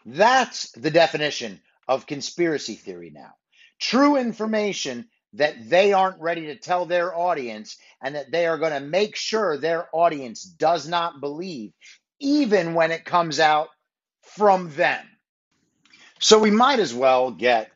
[0.06, 1.60] That's the definition
[1.90, 3.34] of conspiracy theory now.
[3.80, 8.74] True information that they aren't ready to tell their audience and that they are going
[8.74, 11.72] to make sure their audience does not believe,
[12.20, 13.70] even when it comes out
[14.24, 15.06] from them.
[16.20, 17.72] So we might as well get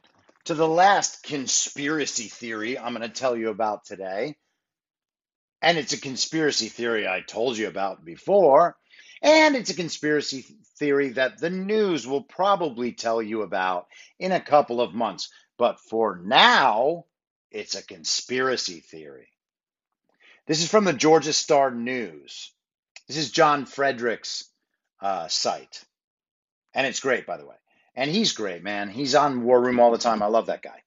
[0.45, 4.36] to the last conspiracy theory I'm going to tell you about today.
[5.62, 8.76] And it's a conspiracy theory I told you about before.
[9.24, 10.46] And it's a conspiracy
[10.78, 13.88] theory that the news will probably tell you about
[14.20, 15.30] in a couple of months.
[15.58, 17.06] But for now,
[17.50, 19.30] it's a conspiracy theory.
[20.46, 22.52] This is from the Georgia Star News.
[23.08, 24.44] This is John Fredericks'
[25.02, 25.86] uh, site.
[26.74, 27.56] And it's great, by the way.
[27.96, 28.90] And he's great, man.
[28.90, 30.22] He's on War Room all the time.
[30.22, 30.82] I love that guy.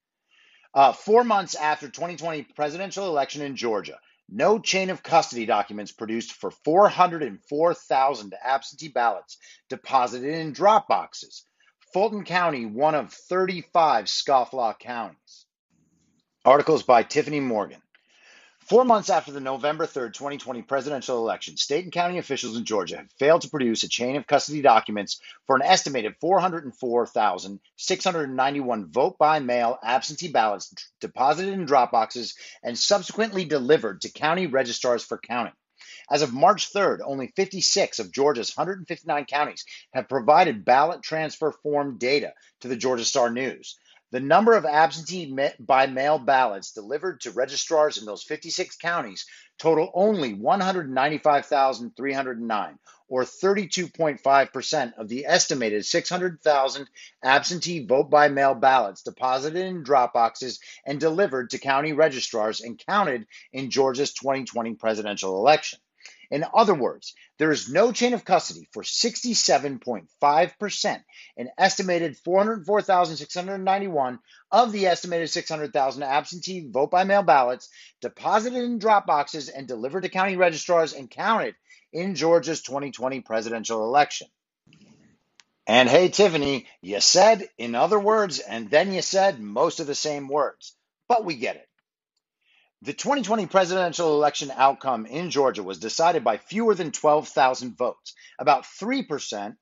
[0.74, 6.32] Uh, four months after 2020 presidential election in Georgia, no chain of custody documents produced
[6.32, 11.44] for 404,000 absentee ballots deposited in drop boxes.
[11.92, 15.46] Fulton County, one of 35 scofflaw counties.
[16.44, 17.80] Articles by Tiffany Morgan.
[18.68, 22.96] Four months after the November 3rd, 2020 presidential election, state and county officials in Georgia
[22.96, 29.38] have failed to produce a chain of custody documents for an estimated 404,691 vote by
[29.38, 35.54] mail absentee ballots deposited in drop boxes and subsequently delivered to county registrars for counting.
[36.10, 41.98] As of March 3rd, only 56 of Georgia's 159 counties have provided ballot transfer form
[41.98, 43.78] data to the Georgia Star News.
[44.16, 49.26] The number of absentee by mail ballots delivered to registrars in those 56 counties
[49.58, 56.88] total only 195,309, or 32.5% of the estimated 600,000
[57.22, 62.82] absentee vote by mail ballots deposited in drop boxes and delivered to county registrars and
[62.86, 65.78] counted in Georgia's 2020 presidential election.
[66.30, 71.04] In other words, there is no chain of custody for 67.5%,
[71.36, 74.18] an estimated 404,691
[74.50, 77.68] of the estimated 600,000 absentee vote by mail ballots
[78.00, 81.54] deposited in drop boxes and delivered to county registrars and counted
[81.92, 84.28] in Georgia's 2020 presidential election.
[85.66, 89.96] And hey, Tiffany, you said in other words, and then you said most of the
[89.96, 90.76] same words,
[91.08, 91.68] but we get it.
[92.86, 98.62] The 2020 presidential election outcome in Georgia was decided by fewer than 12,000 votes, about
[98.62, 99.56] 3%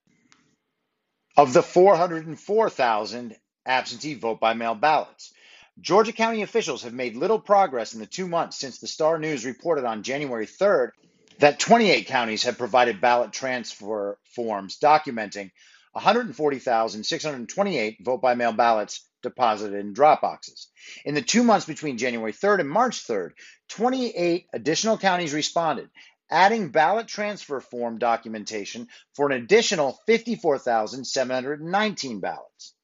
[1.34, 5.32] of the 404,000 absentee vote by mail ballots.
[5.80, 9.46] Georgia County officials have made little progress in the two months since the Star News
[9.46, 10.90] reported on January 3rd
[11.38, 15.50] that 28 counties have provided ballot transfer forms documenting
[15.92, 20.68] 140,628 vote by mail ballots deposited in drop boxes.
[21.04, 23.32] In the two months between January 3rd and March 3rd,
[23.70, 25.90] 28 additional counties responded,
[26.30, 32.74] adding ballot transfer form documentation for an additional 54,719 ballots.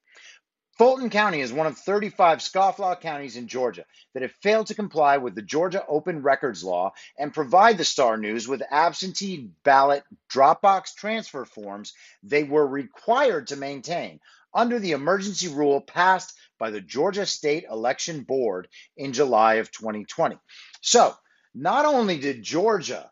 [0.80, 3.84] Fulton County is one of 35 scofflaw counties in Georgia
[4.14, 8.16] that have failed to comply with the Georgia Open Records Law and provide the Star
[8.16, 14.20] News with absentee ballot Dropbox transfer forms they were required to maintain
[14.54, 20.36] under the emergency rule passed by the Georgia State Election Board in July of 2020.
[20.80, 21.14] So,
[21.54, 23.10] not only did Georgia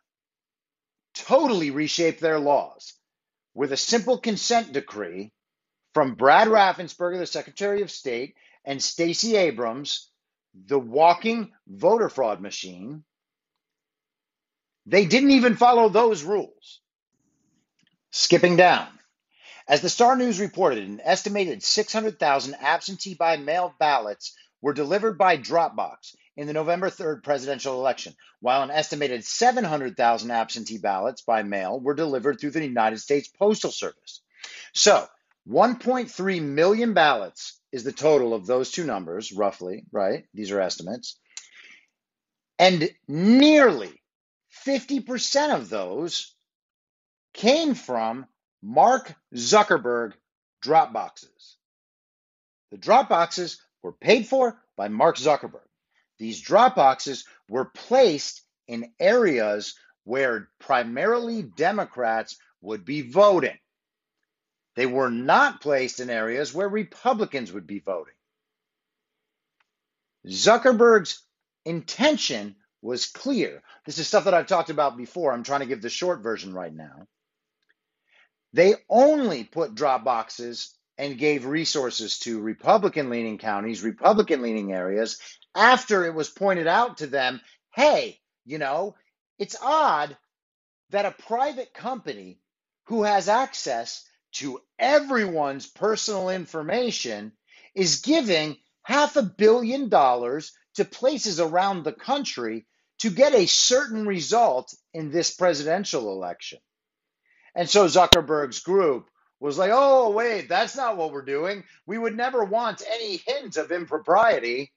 [1.14, 2.94] totally reshape their laws
[3.54, 5.32] with a simple consent decree
[5.94, 8.34] from Brad Raffensperger, the Secretary of State,
[8.64, 10.10] and Stacey Abrams,
[10.54, 13.04] the walking voter fraud machine,
[14.86, 16.80] they didn't even follow those rules.
[18.10, 18.86] Skipping down.
[19.68, 25.36] As the Star News reported, an estimated 600,000 absentee by mail ballots were delivered by
[25.36, 31.78] Dropbox in the November 3rd presidential election, while an estimated 700,000 absentee ballots by mail
[31.78, 34.22] were delivered through the United States Postal Service.
[34.72, 35.06] So,
[35.46, 40.24] 1.3 million ballots is the total of those two numbers, roughly, right?
[40.32, 41.18] These are estimates.
[42.58, 43.92] And nearly
[44.66, 46.34] 50% of those
[47.34, 48.26] came from
[48.62, 50.12] Mark Zuckerberg
[50.64, 51.56] Dropboxes.
[52.70, 55.66] The Dropboxes were paid for by Mark Zuckerberg.
[56.18, 63.56] These Dropboxes were placed in areas where primarily Democrats would be voting.
[64.74, 68.14] They were not placed in areas where Republicans would be voting.
[70.26, 71.22] Zuckerberg's
[71.64, 73.62] intention was clear.
[73.86, 75.32] This is stuff that I've talked about before.
[75.32, 77.06] I'm trying to give the short version right now.
[78.52, 85.20] They only put drop boxes and gave resources to Republican leaning counties, Republican leaning areas,
[85.54, 87.40] after it was pointed out to them
[87.74, 88.96] hey, you know,
[89.38, 90.16] it's odd
[90.90, 92.40] that a private company
[92.86, 97.32] who has access to everyone's personal information
[97.74, 102.66] is giving half a billion dollars to places around the country
[102.98, 106.58] to get a certain result in this presidential election.
[107.58, 111.64] And so Zuckerberg's group was like, oh, wait, that's not what we're doing.
[111.86, 114.70] We would never want any hint of impropriety.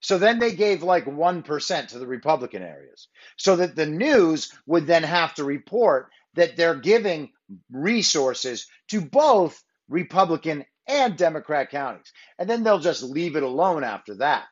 [0.00, 3.06] So then they gave like 1% to the Republican areas
[3.36, 7.30] so that the news would then have to report that they're giving
[7.70, 12.12] resources to both Republican and Democrat counties.
[12.40, 14.46] And then they'll just leave it alone after that.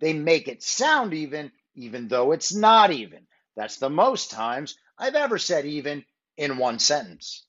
[0.00, 3.28] They make it sound even, even though it's not even.
[3.54, 6.04] That's the most times I've ever said even
[6.36, 7.44] in one sentence.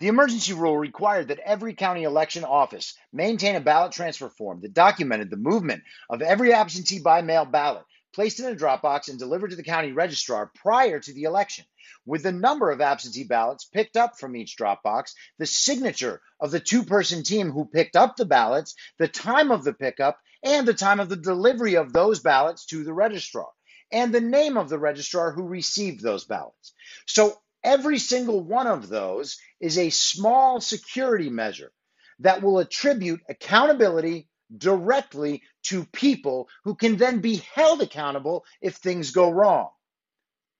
[0.00, 4.74] The emergency rule required that every county election office maintain a ballot transfer form that
[4.74, 9.18] documented the movement of every absentee by mail ballot placed in a drop box and
[9.18, 11.64] delivered to the county registrar prior to the election,
[12.06, 16.50] with the number of absentee ballots picked up from each drop box, the signature of
[16.50, 20.66] the two person team who picked up the ballots, the time of the pickup, and
[20.66, 23.48] the time of the delivery of those ballots to the registrar,
[23.90, 26.72] and the name of the registrar who received those ballots.
[27.06, 31.72] So every single one of those is a small security measure
[32.20, 39.10] that will attribute accountability directly to people who can then be held accountable if things
[39.12, 39.70] go wrong.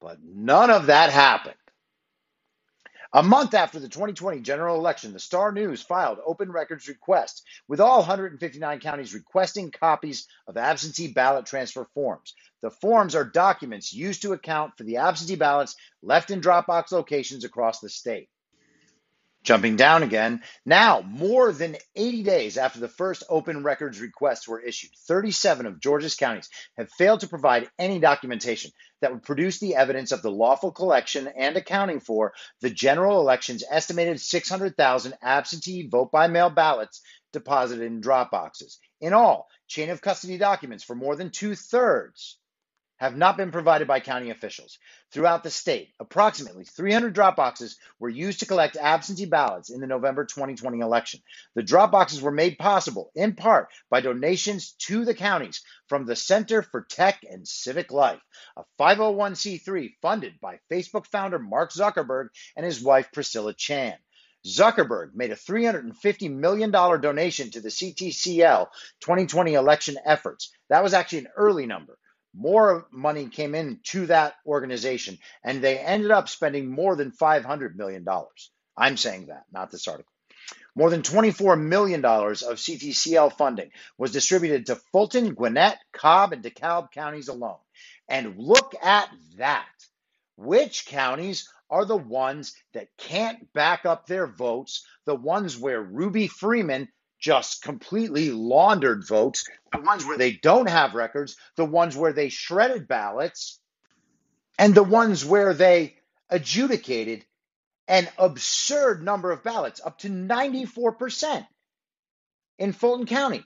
[0.01, 1.55] But none of that happened.
[3.15, 7.79] A month after the 2020 general election, the Star News filed open records requests with
[7.79, 12.35] all 159 counties requesting copies of absentee ballot transfer forms.
[12.61, 17.45] The forms are documents used to account for the absentee ballots left in Dropbox locations
[17.45, 18.27] across the state.
[19.45, 24.59] Jumping down again, now more than 80 days after the first open records requests were
[24.59, 28.71] issued, 37 of Georgia's counties have failed to provide any documentation
[29.01, 33.63] that would produce the evidence of the lawful collection and accounting for the general election's
[33.69, 38.79] estimated 600,000 absentee vote by mail ballots deposited in drop boxes.
[38.99, 42.39] In all, chain of custody documents for more than two thirds
[42.97, 44.79] have not been provided by county officials.
[45.11, 49.87] Throughout the state, approximately 300 drop boxes were used to collect absentee ballots in the
[49.87, 51.19] November 2020 election.
[51.55, 56.15] The drop boxes were made possible in part by donations to the counties from the
[56.15, 58.21] Center for Tech and Civic Life,
[58.55, 63.97] a 501c3 funded by Facebook founder Mark Zuckerberg and his wife Priscilla Chan.
[64.45, 68.67] Zuckerberg made a $350 million donation to the CTCL
[69.01, 70.53] 2020 election efforts.
[70.69, 71.97] That was actually an early number
[72.35, 77.75] more money came in to that organization and they ended up spending more than $500
[77.75, 78.05] million.
[78.77, 80.11] I'm saying that, not this article.
[80.75, 86.91] More than $24 million of CTCL funding was distributed to Fulton, Gwinnett, Cobb, and DeKalb
[86.91, 87.57] counties alone.
[88.09, 89.65] And look at that.
[90.35, 96.27] Which counties are the ones that can't back up their votes, the ones where Ruby
[96.27, 102.13] Freeman just completely laundered votes, the ones where they don't have records, the ones where
[102.13, 103.59] they shredded ballots,
[104.57, 105.95] and the ones where they
[106.29, 107.25] adjudicated
[107.87, 111.45] an absurd number of ballots, up to 94%
[112.57, 113.43] in Fulton County.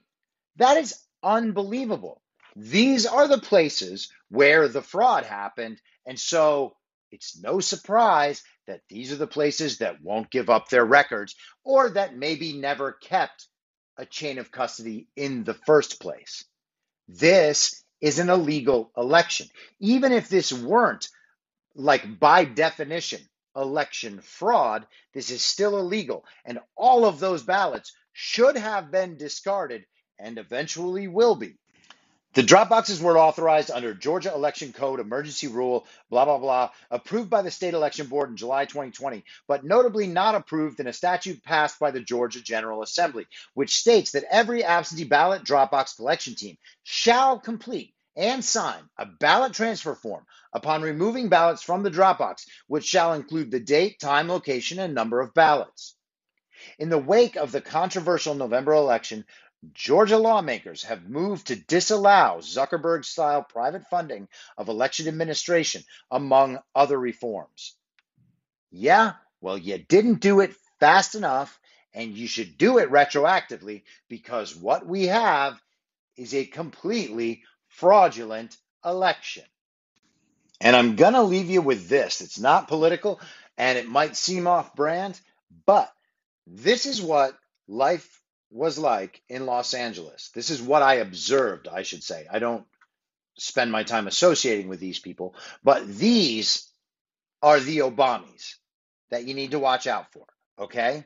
[0.57, 2.21] That is unbelievable.
[2.55, 5.81] These are the places where the fraud happened.
[6.05, 6.75] And so
[7.11, 11.89] it's no surprise that these are the places that won't give up their records or
[11.91, 13.47] that maybe never kept
[13.99, 16.45] a chain of custody in the first place.
[17.09, 19.47] This is an illegal election.
[19.79, 21.09] Even if this weren't,
[21.75, 23.19] like by definition,
[23.55, 26.23] election fraud, this is still illegal.
[26.45, 29.85] And all of those ballots should have been discarded
[30.17, 31.55] and eventually will be.
[32.35, 37.27] The drop boxes were authorized under Georgia Election Code Emergency Rule, blah, blah, blah, approved
[37.27, 41.43] by the State Election Board in July 2020, but notably not approved in a statute
[41.43, 43.25] passed by the Georgia General Assembly,
[43.55, 49.07] which states that every absentee ballot drop box collection team shall complete and sign a
[49.07, 50.23] ballot transfer form
[50.53, 54.93] upon removing ballots from the drop box, which shall include the date, time, location, and
[54.93, 55.95] number of ballots.
[56.77, 59.25] In the wake of the controversial November election,
[59.73, 66.97] Georgia lawmakers have moved to disallow Zuckerberg style private funding of election administration, among other
[66.97, 67.75] reforms.
[68.71, 71.59] Yeah, well, you didn't do it fast enough,
[71.93, 75.59] and you should do it retroactively because what we have
[76.15, 78.55] is a completely fraudulent
[78.85, 79.43] election.
[80.61, 82.21] And I'm going to leave you with this.
[82.21, 83.19] It's not political
[83.57, 85.19] and it might seem off brand,
[85.65, 85.91] but
[86.47, 87.37] this is what
[87.67, 88.21] life
[88.51, 90.31] was like in Los Angeles.
[90.33, 92.27] This is what I observed, I should say.
[92.31, 92.65] I don't
[93.37, 96.67] spend my time associating with these people, but these
[97.41, 98.55] are the Obamis
[99.11, 100.25] that you need to watch out for.
[100.57, 101.05] Okay.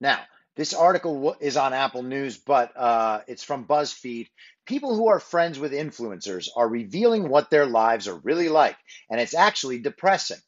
[0.00, 0.20] Now,
[0.56, 4.28] this article is on Apple News, but uh, it's from BuzzFeed.
[4.66, 8.76] People who are friends with influencers are revealing what their lives are really like,
[9.10, 10.38] and it's actually depressing.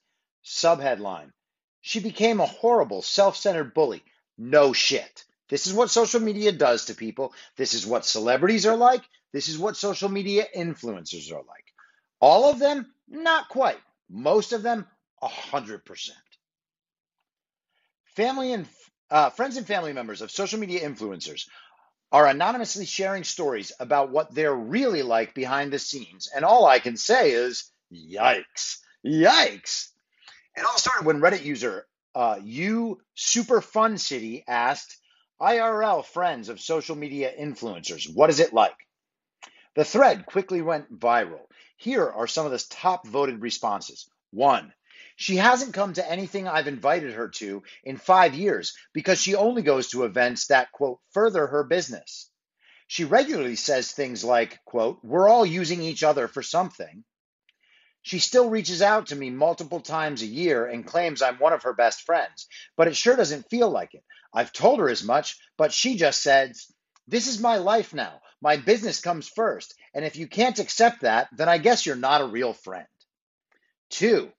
[0.45, 1.31] Subheadline
[1.81, 4.03] She became a horrible, self centered bully.
[4.37, 5.25] No shit.
[5.51, 7.35] This is what social media does to people.
[7.57, 9.03] This is what celebrities are like.
[9.33, 11.75] This is what social media influencers are like.
[12.21, 13.79] All of them, not quite.
[14.09, 14.87] Most of them,
[15.23, 16.11] 100%.
[18.17, 18.67] Family and
[19.11, 21.49] uh, friends and family members of social media influencers
[22.13, 26.29] are anonymously sharing stories about what they're really like behind the scenes.
[26.35, 29.89] And all I can say is, yikes, yikes.
[30.57, 34.97] It all started when Reddit user uh, You Super Fun City asked
[35.41, 38.77] IRL friends of social media influencers, what is it like?
[39.75, 41.47] The thread quickly went viral.
[41.77, 44.11] Here are some of the top voted responses.
[44.33, 44.75] One,
[45.17, 49.63] she hasn't come to anything I've invited her to in five years because she only
[49.63, 52.31] goes to events that, quote, further her business.
[52.87, 57.05] She regularly says things like, quote, we're all using each other for something.
[58.03, 61.65] She still reaches out to me multiple times a year and claims I'm one of
[61.65, 64.03] her best friends, but it sure doesn't feel like it.
[64.33, 66.67] I've told her as much, but she just says,
[67.09, 68.21] This is my life now.
[68.41, 69.75] My business comes first.
[69.95, 72.87] And if you can't accept that, then I guess you're not a real friend.
[73.91, 74.31] Two,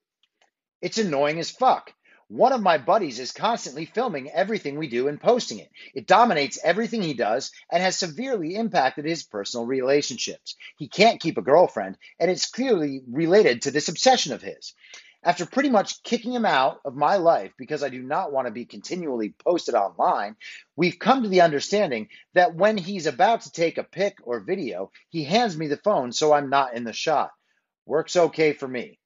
[0.81, 1.93] it's annoying as fuck.
[2.29, 5.69] One of my buddies is constantly filming everything we do and posting it.
[5.93, 10.55] It dominates everything he does and has severely impacted his personal relationships.
[10.77, 14.73] He can't keep a girlfriend, and it's clearly related to this obsession of his.
[15.23, 18.51] After pretty much kicking him out of my life because I do not want to
[18.51, 20.35] be continually posted online,
[20.75, 24.91] we've come to the understanding that when he's about to take a pic or video,
[25.09, 27.29] he hands me the phone so I'm not in the shot.
[27.85, 28.99] Works okay for me.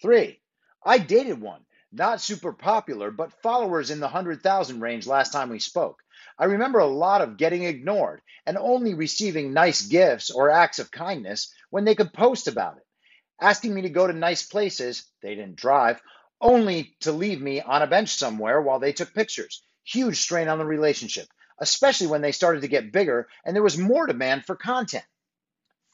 [0.00, 0.40] Three,
[0.84, 1.62] I dated one.
[1.90, 5.98] Not super popular, but followers in the 100,000 range last time we spoke.
[6.38, 10.92] I remember a lot of getting ignored and only receiving nice gifts or acts of
[10.92, 12.85] kindness when they could post about it.
[13.40, 16.00] Asking me to go to nice places, they didn't drive,
[16.40, 19.62] only to leave me on a bench somewhere while they took pictures.
[19.84, 21.28] Huge strain on the relationship,
[21.58, 25.04] especially when they started to get bigger and there was more demand for content.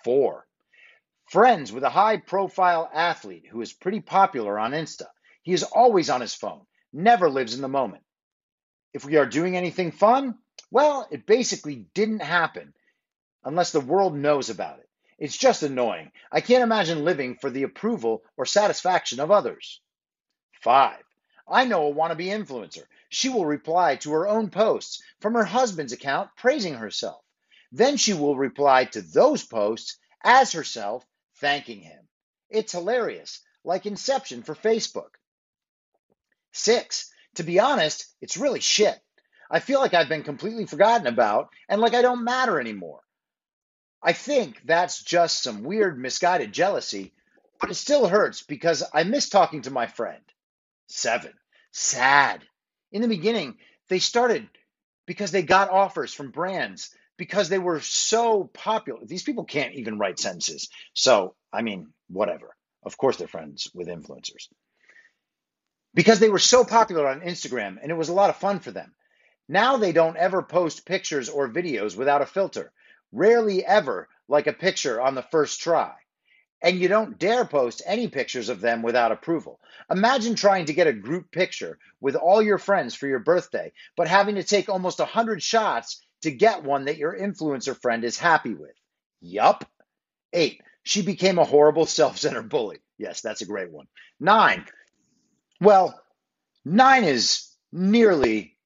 [0.05, 0.47] Four,
[1.33, 5.07] Friends with a high profile athlete who is pretty popular on Insta.
[5.43, 8.05] He is always on his phone, never lives in the moment.
[8.93, 10.39] If we are doing anything fun,
[10.71, 12.75] well, it basically didn't happen
[13.45, 14.89] unless the world knows about it.
[15.23, 16.11] It's just annoying.
[16.33, 19.81] I can't imagine living for the approval or satisfaction of others.
[20.61, 21.05] Five,
[21.47, 22.87] I know a wannabe influencer.
[23.09, 27.23] She will reply to her own posts from her husband's account praising herself.
[27.71, 31.07] Then she will reply to those posts as herself
[31.37, 32.09] thanking him.
[32.51, 35.15] It's hilarious, like Inception for Facebook.
[36.51, 39.01] Six, to be honest, it's really shit.
[39.49, 43.05] I feel like I've been completely forgotten about and like I don't matter anymore.
[44.03, 47.13] I think that's just some weird, misguided jealousy,
[47.61, 50.23] but it still hurts because I miss talking to my friend.
[50.89, 51.33] Seven,
[51.71, 52.43] sad.
[52.91, 53.57] In the beginning,
[53.89, 54.49] they started
[55.07, 59.01] because they got offers from brands because they were so popular.
[59.05, 60.69] These people can't even write sentences.
[60.95, 62.57] So, I mean, whatever.
[62.83, 64.49] Of course, they're friends with influencers.
[65.95, 68.73] Because they were so popular on Instagram and it was a lot of fun for
[68.73, 68.93] them.
[69.49, 72.73] Now they don't ever post pictures or videos without a filter.
[73.13, 75.95] Rarely ever like a picture on the first try.
[76.63, 79.59] And you don't dare post any pictures of them without approval.
[79.91, 84.09] Imagine trying to get a group picture with all your friends for your birthday, but
[84.09, 88.55] having to take almost 100 shots to get one that your influencer friend is happy
[88.55, 88.75] with.
[89.21, 89.65] Yup.
[90.33, 92.79] Eight, she became a horrible self centered bully.
[92.97, 93.87] Yes, that's a great one.
[94.21, 94.65] Nine,
[95.61, 96.01] well,
[96.65, 98.57] nine is nearly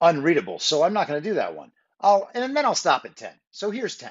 [0.00, 1.72] unreadable, so I'm not going to do that one.
[2.02, 3.32] I'll, and then I'll stop at 10.
[3.52, 4.10] So here's 10.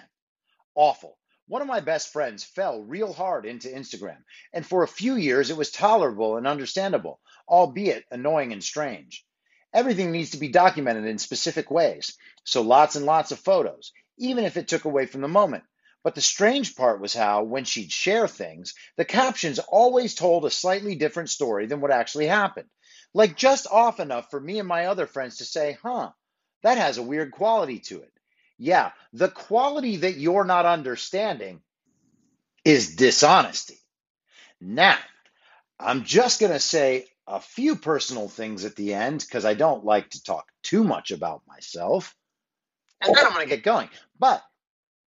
[0.76, 1.18] Awful.
[1.48, 4.24] One of my best friends fell real hard into Instagram,
[4.54, 7.20] and for a few years it was tolerable and understandable,
[7.50, 9.26] albeit annoying and strange.
[9.74, 12.16] Everything needs to be documented in specific ways.
[12.46, 15.66] So lots and lots of photos, even if it took away from the moment.
[16.04, 20.50] But the strange part was how, when she'd share things, the captions always told a
[20.50, 22.70] slightly different story than what actually happened.
[23.14, 26.12] Like just off enough for me and my other friends to say, huh,
[26.64, 28.14] that has a weird quality to it.
[28.58, 31.62] Yeah, the quality that you're not understanding
[32.66, 33.80] is dishonesty.
[34.62, 34.98] Now,
[35.80, 39.86] I'm just going to say a few personal things at the end because I don't
[39.86, 42.16] like to talk too much about myself.
[43.02, 43.90] And then I'm going to get going.
[44.20, 44.44] But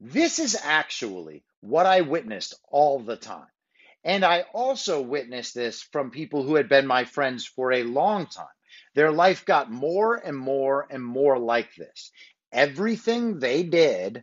[0.01, 3.47] This is actually what I witnessed all the time.
[4.05, 8.27] And I also witnessed this from people who had been my friends for a long
[8.27, 8.47] time.
[8.95, 12.11] Their life got more and more and more like this.
[12.53, 14.23] Everything they did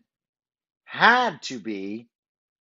[0.86, 2.08] had to be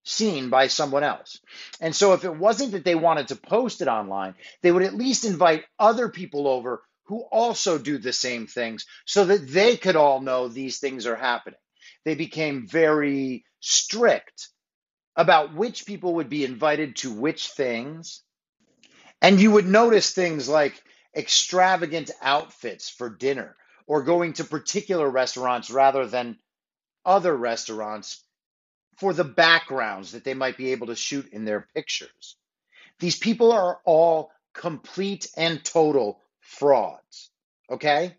[0.05, 1.39] seen by someone else.
[1.81, 4.95] And so if it wasn't that they wanted to post it online, they would at
[4.95, 9.97] least invite other people over who also do the same things so that they could
[9.97, 11.59] all know these things are happening.
[12.05, 14.49] They became very strict
[15.17, 18.23] about which people would be invited to which things.
[19.21, 20.81] And you would notice things like
[21.15, 23.57] extravagant outfits for dinner
[23.87, 26.39] or going to particular restaurants rather than
[27.05, 28.23] other restaurants
[28.99, 32.37] for the backgrounds that they might be able to shoot in their pictures.
[32.99, 37.31] These people are all complete and total frauds.
[37.71, 38.17] Okay?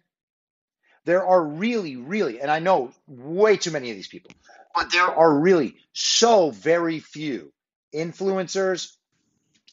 [1.06, 4.32] There are really, really, and I know way too many of these people,
[4.76, 7.52] but there are really so very few
[7.94, 8.92] influencers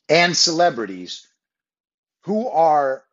[0.09, 1.27] and celebrities
[2.23, 3.05] who are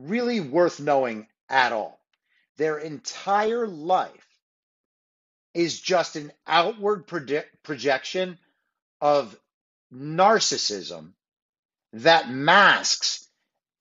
[0.00, 2.00] really worth knowing at all.
[2.56, 4.26] Their entire life
[5.54, 7.06] is just an outward
[7.62, 8.38] projection
[9.00, 9.36] of
[9.92, 11.12] narcissism
[11.92, 13.28] that masks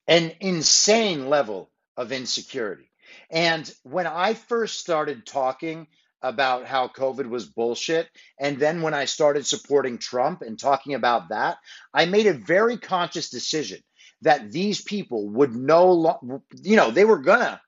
[0.08, 2.90] an insane level of insecurity.
[3.30, 5.88] And when I first started talking
[6.22, 8.10] about how COVID was bullshit,
[8.40, 11.58] and then when I started supporting Trump and talking about that,
[11.94, 13.80] I made a very conscious decision
[14.22, 17.62] that these people would no longer, you know, they were gonna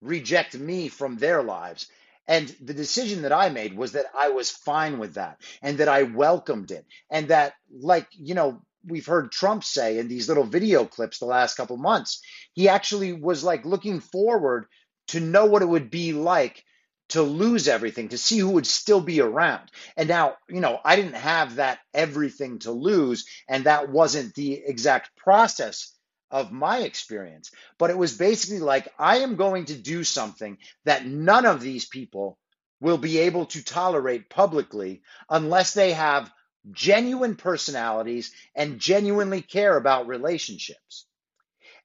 [0.00, 1.88] reject me from their lives
[2.26, 5.88] and the decision that I made was that I was fine with that and that
[5.88, 6.86] I welcomed it.
[7.10, 11.26] And that, like, you know, we've heard Trump say in these little video clips the
[11.26, 12.20] last couple months,
[12.54, 14.66] he actually was like looking forward
[15.08, 16.64] to know what it would be like
[17.10, 19.70] to lose everything, to see who would still be around.
[19.96, 24.54] And now, you know, I didn't have that everything to lose, and that wasn't the
[24.54, 25.94] exact process
[26.30, 31.06] of my experience, but it was basically like I am going to do something that
[31.06, 32.38] none of these people
[32.80, 36.32] will be able to tolerate publicly unless they have
[36.72, 41.06] genuine personalities and genuinely care about relationships.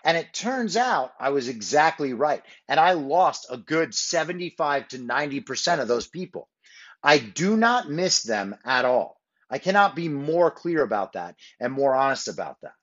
[0.03, 2.41] And it turns out I was exactly right.
[2.67, 6.47] And I lost a good 75 to 90% of those people.
[7.03, 9.19] I do not miss them at all.
[9.49, 12.73] I cannot be more clear about that and more honest about that.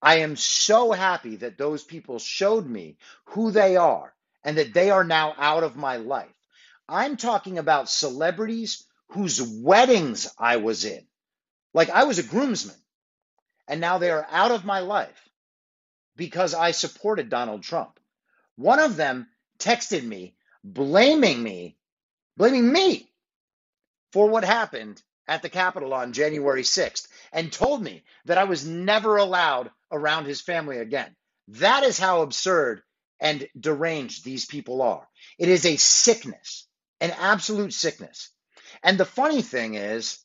[0.00, 4.12] I am so happy that those people showed me who they are
[4.44, 6.34] and that they are now out of my life.
[6.88, 11.06] I'm talking about celebrities whose weddings I was in.
[11.72, 12.76] Like I was a groomsman,
[13.68, 15.28] and now they are out of my life
[16.16, 17.98] because I supported Donald Trump.
[18.56, 20.34] One of them texted me
[20.64, 21.76] blaming me,
[22.36, 23.10] blaming me
[24.12, 28.66] for what happened at the Capitol on January 6th and told me that I was
[28.66, 31.14] never allowed around his family again.
[31.48, 32.82] That is how absurd
[33.20, 35.06] and deranged these people are.
[35.38, 36.66] It is a sickness,
[37.00, 38.30] an absolute sickness.
[38.82, 40.18] And the funny thing is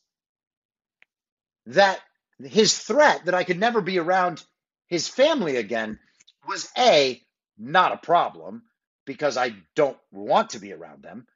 [1.66, 2.00] that
[2.42, 4.42] his threat that I could never be around
[4.88, 5.98] his family again
[6.46, 7.22] was A,
[7.58, 8.62] not a problem
[9.04, 11.26] because I don't want to be around them,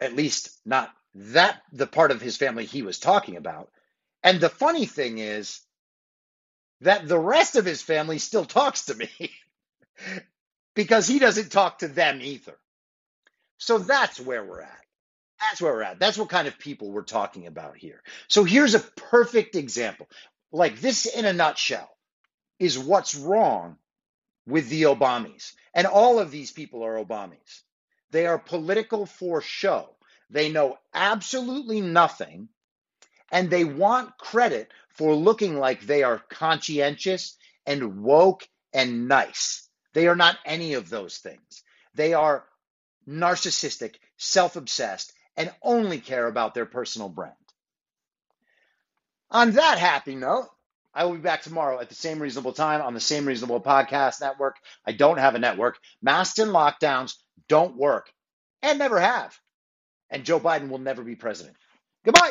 [0.00, 3.70] at least not that the part of his family he was talking about.
[4.22, 5.60] And the funny thing is
[6.82, 9.08] that the rest of his family still talks to me
[10.74, 12.56] because he doesn't talk to them either.
[13.58, 14.84] So that's where we're at.
[15.40, 15.98] That's where we're at.
[15.98, 18.02] That's what kind of people we're talking about here.
[18.28, 20.08] So here's a perfect example.
[20.52, 21.95] Like this in a nutshell
[22.58, 23.76] is what's wrong
[24.46, 25.52] with the Obamis.
[25.74, 27.62] And all of these people are Obamis.
[28.10, 29.90] They are political for show.
[30.30, 32.48] They know absolutely nothing
[33.30, 37.36] and they want credit for looking like they are conscientious
[37.66, 39.68] and woke and nice.
[39.92, 41.62] They are not any of those things.
[41.94, 42.44] They are
[43.08, 47.34] narcissistic, self obsessed, and only care about their personal brand.
[49.30, 50.48] On that happy note,
[50.96, 54.20] I will be back tomorrow at the same reasonable time on the same reasonable podcast
[54.22, 54.56] network.
[54.86, 55.78] I don't have a network.
[56.02, 57.14] Masks and lockdowns
[57.48, 58.10] don't work
[58.62, 59.36] and never have.
[60.10, 61.56] And Joe Biden will never be president.
[62.04, 62.30] Goodbye.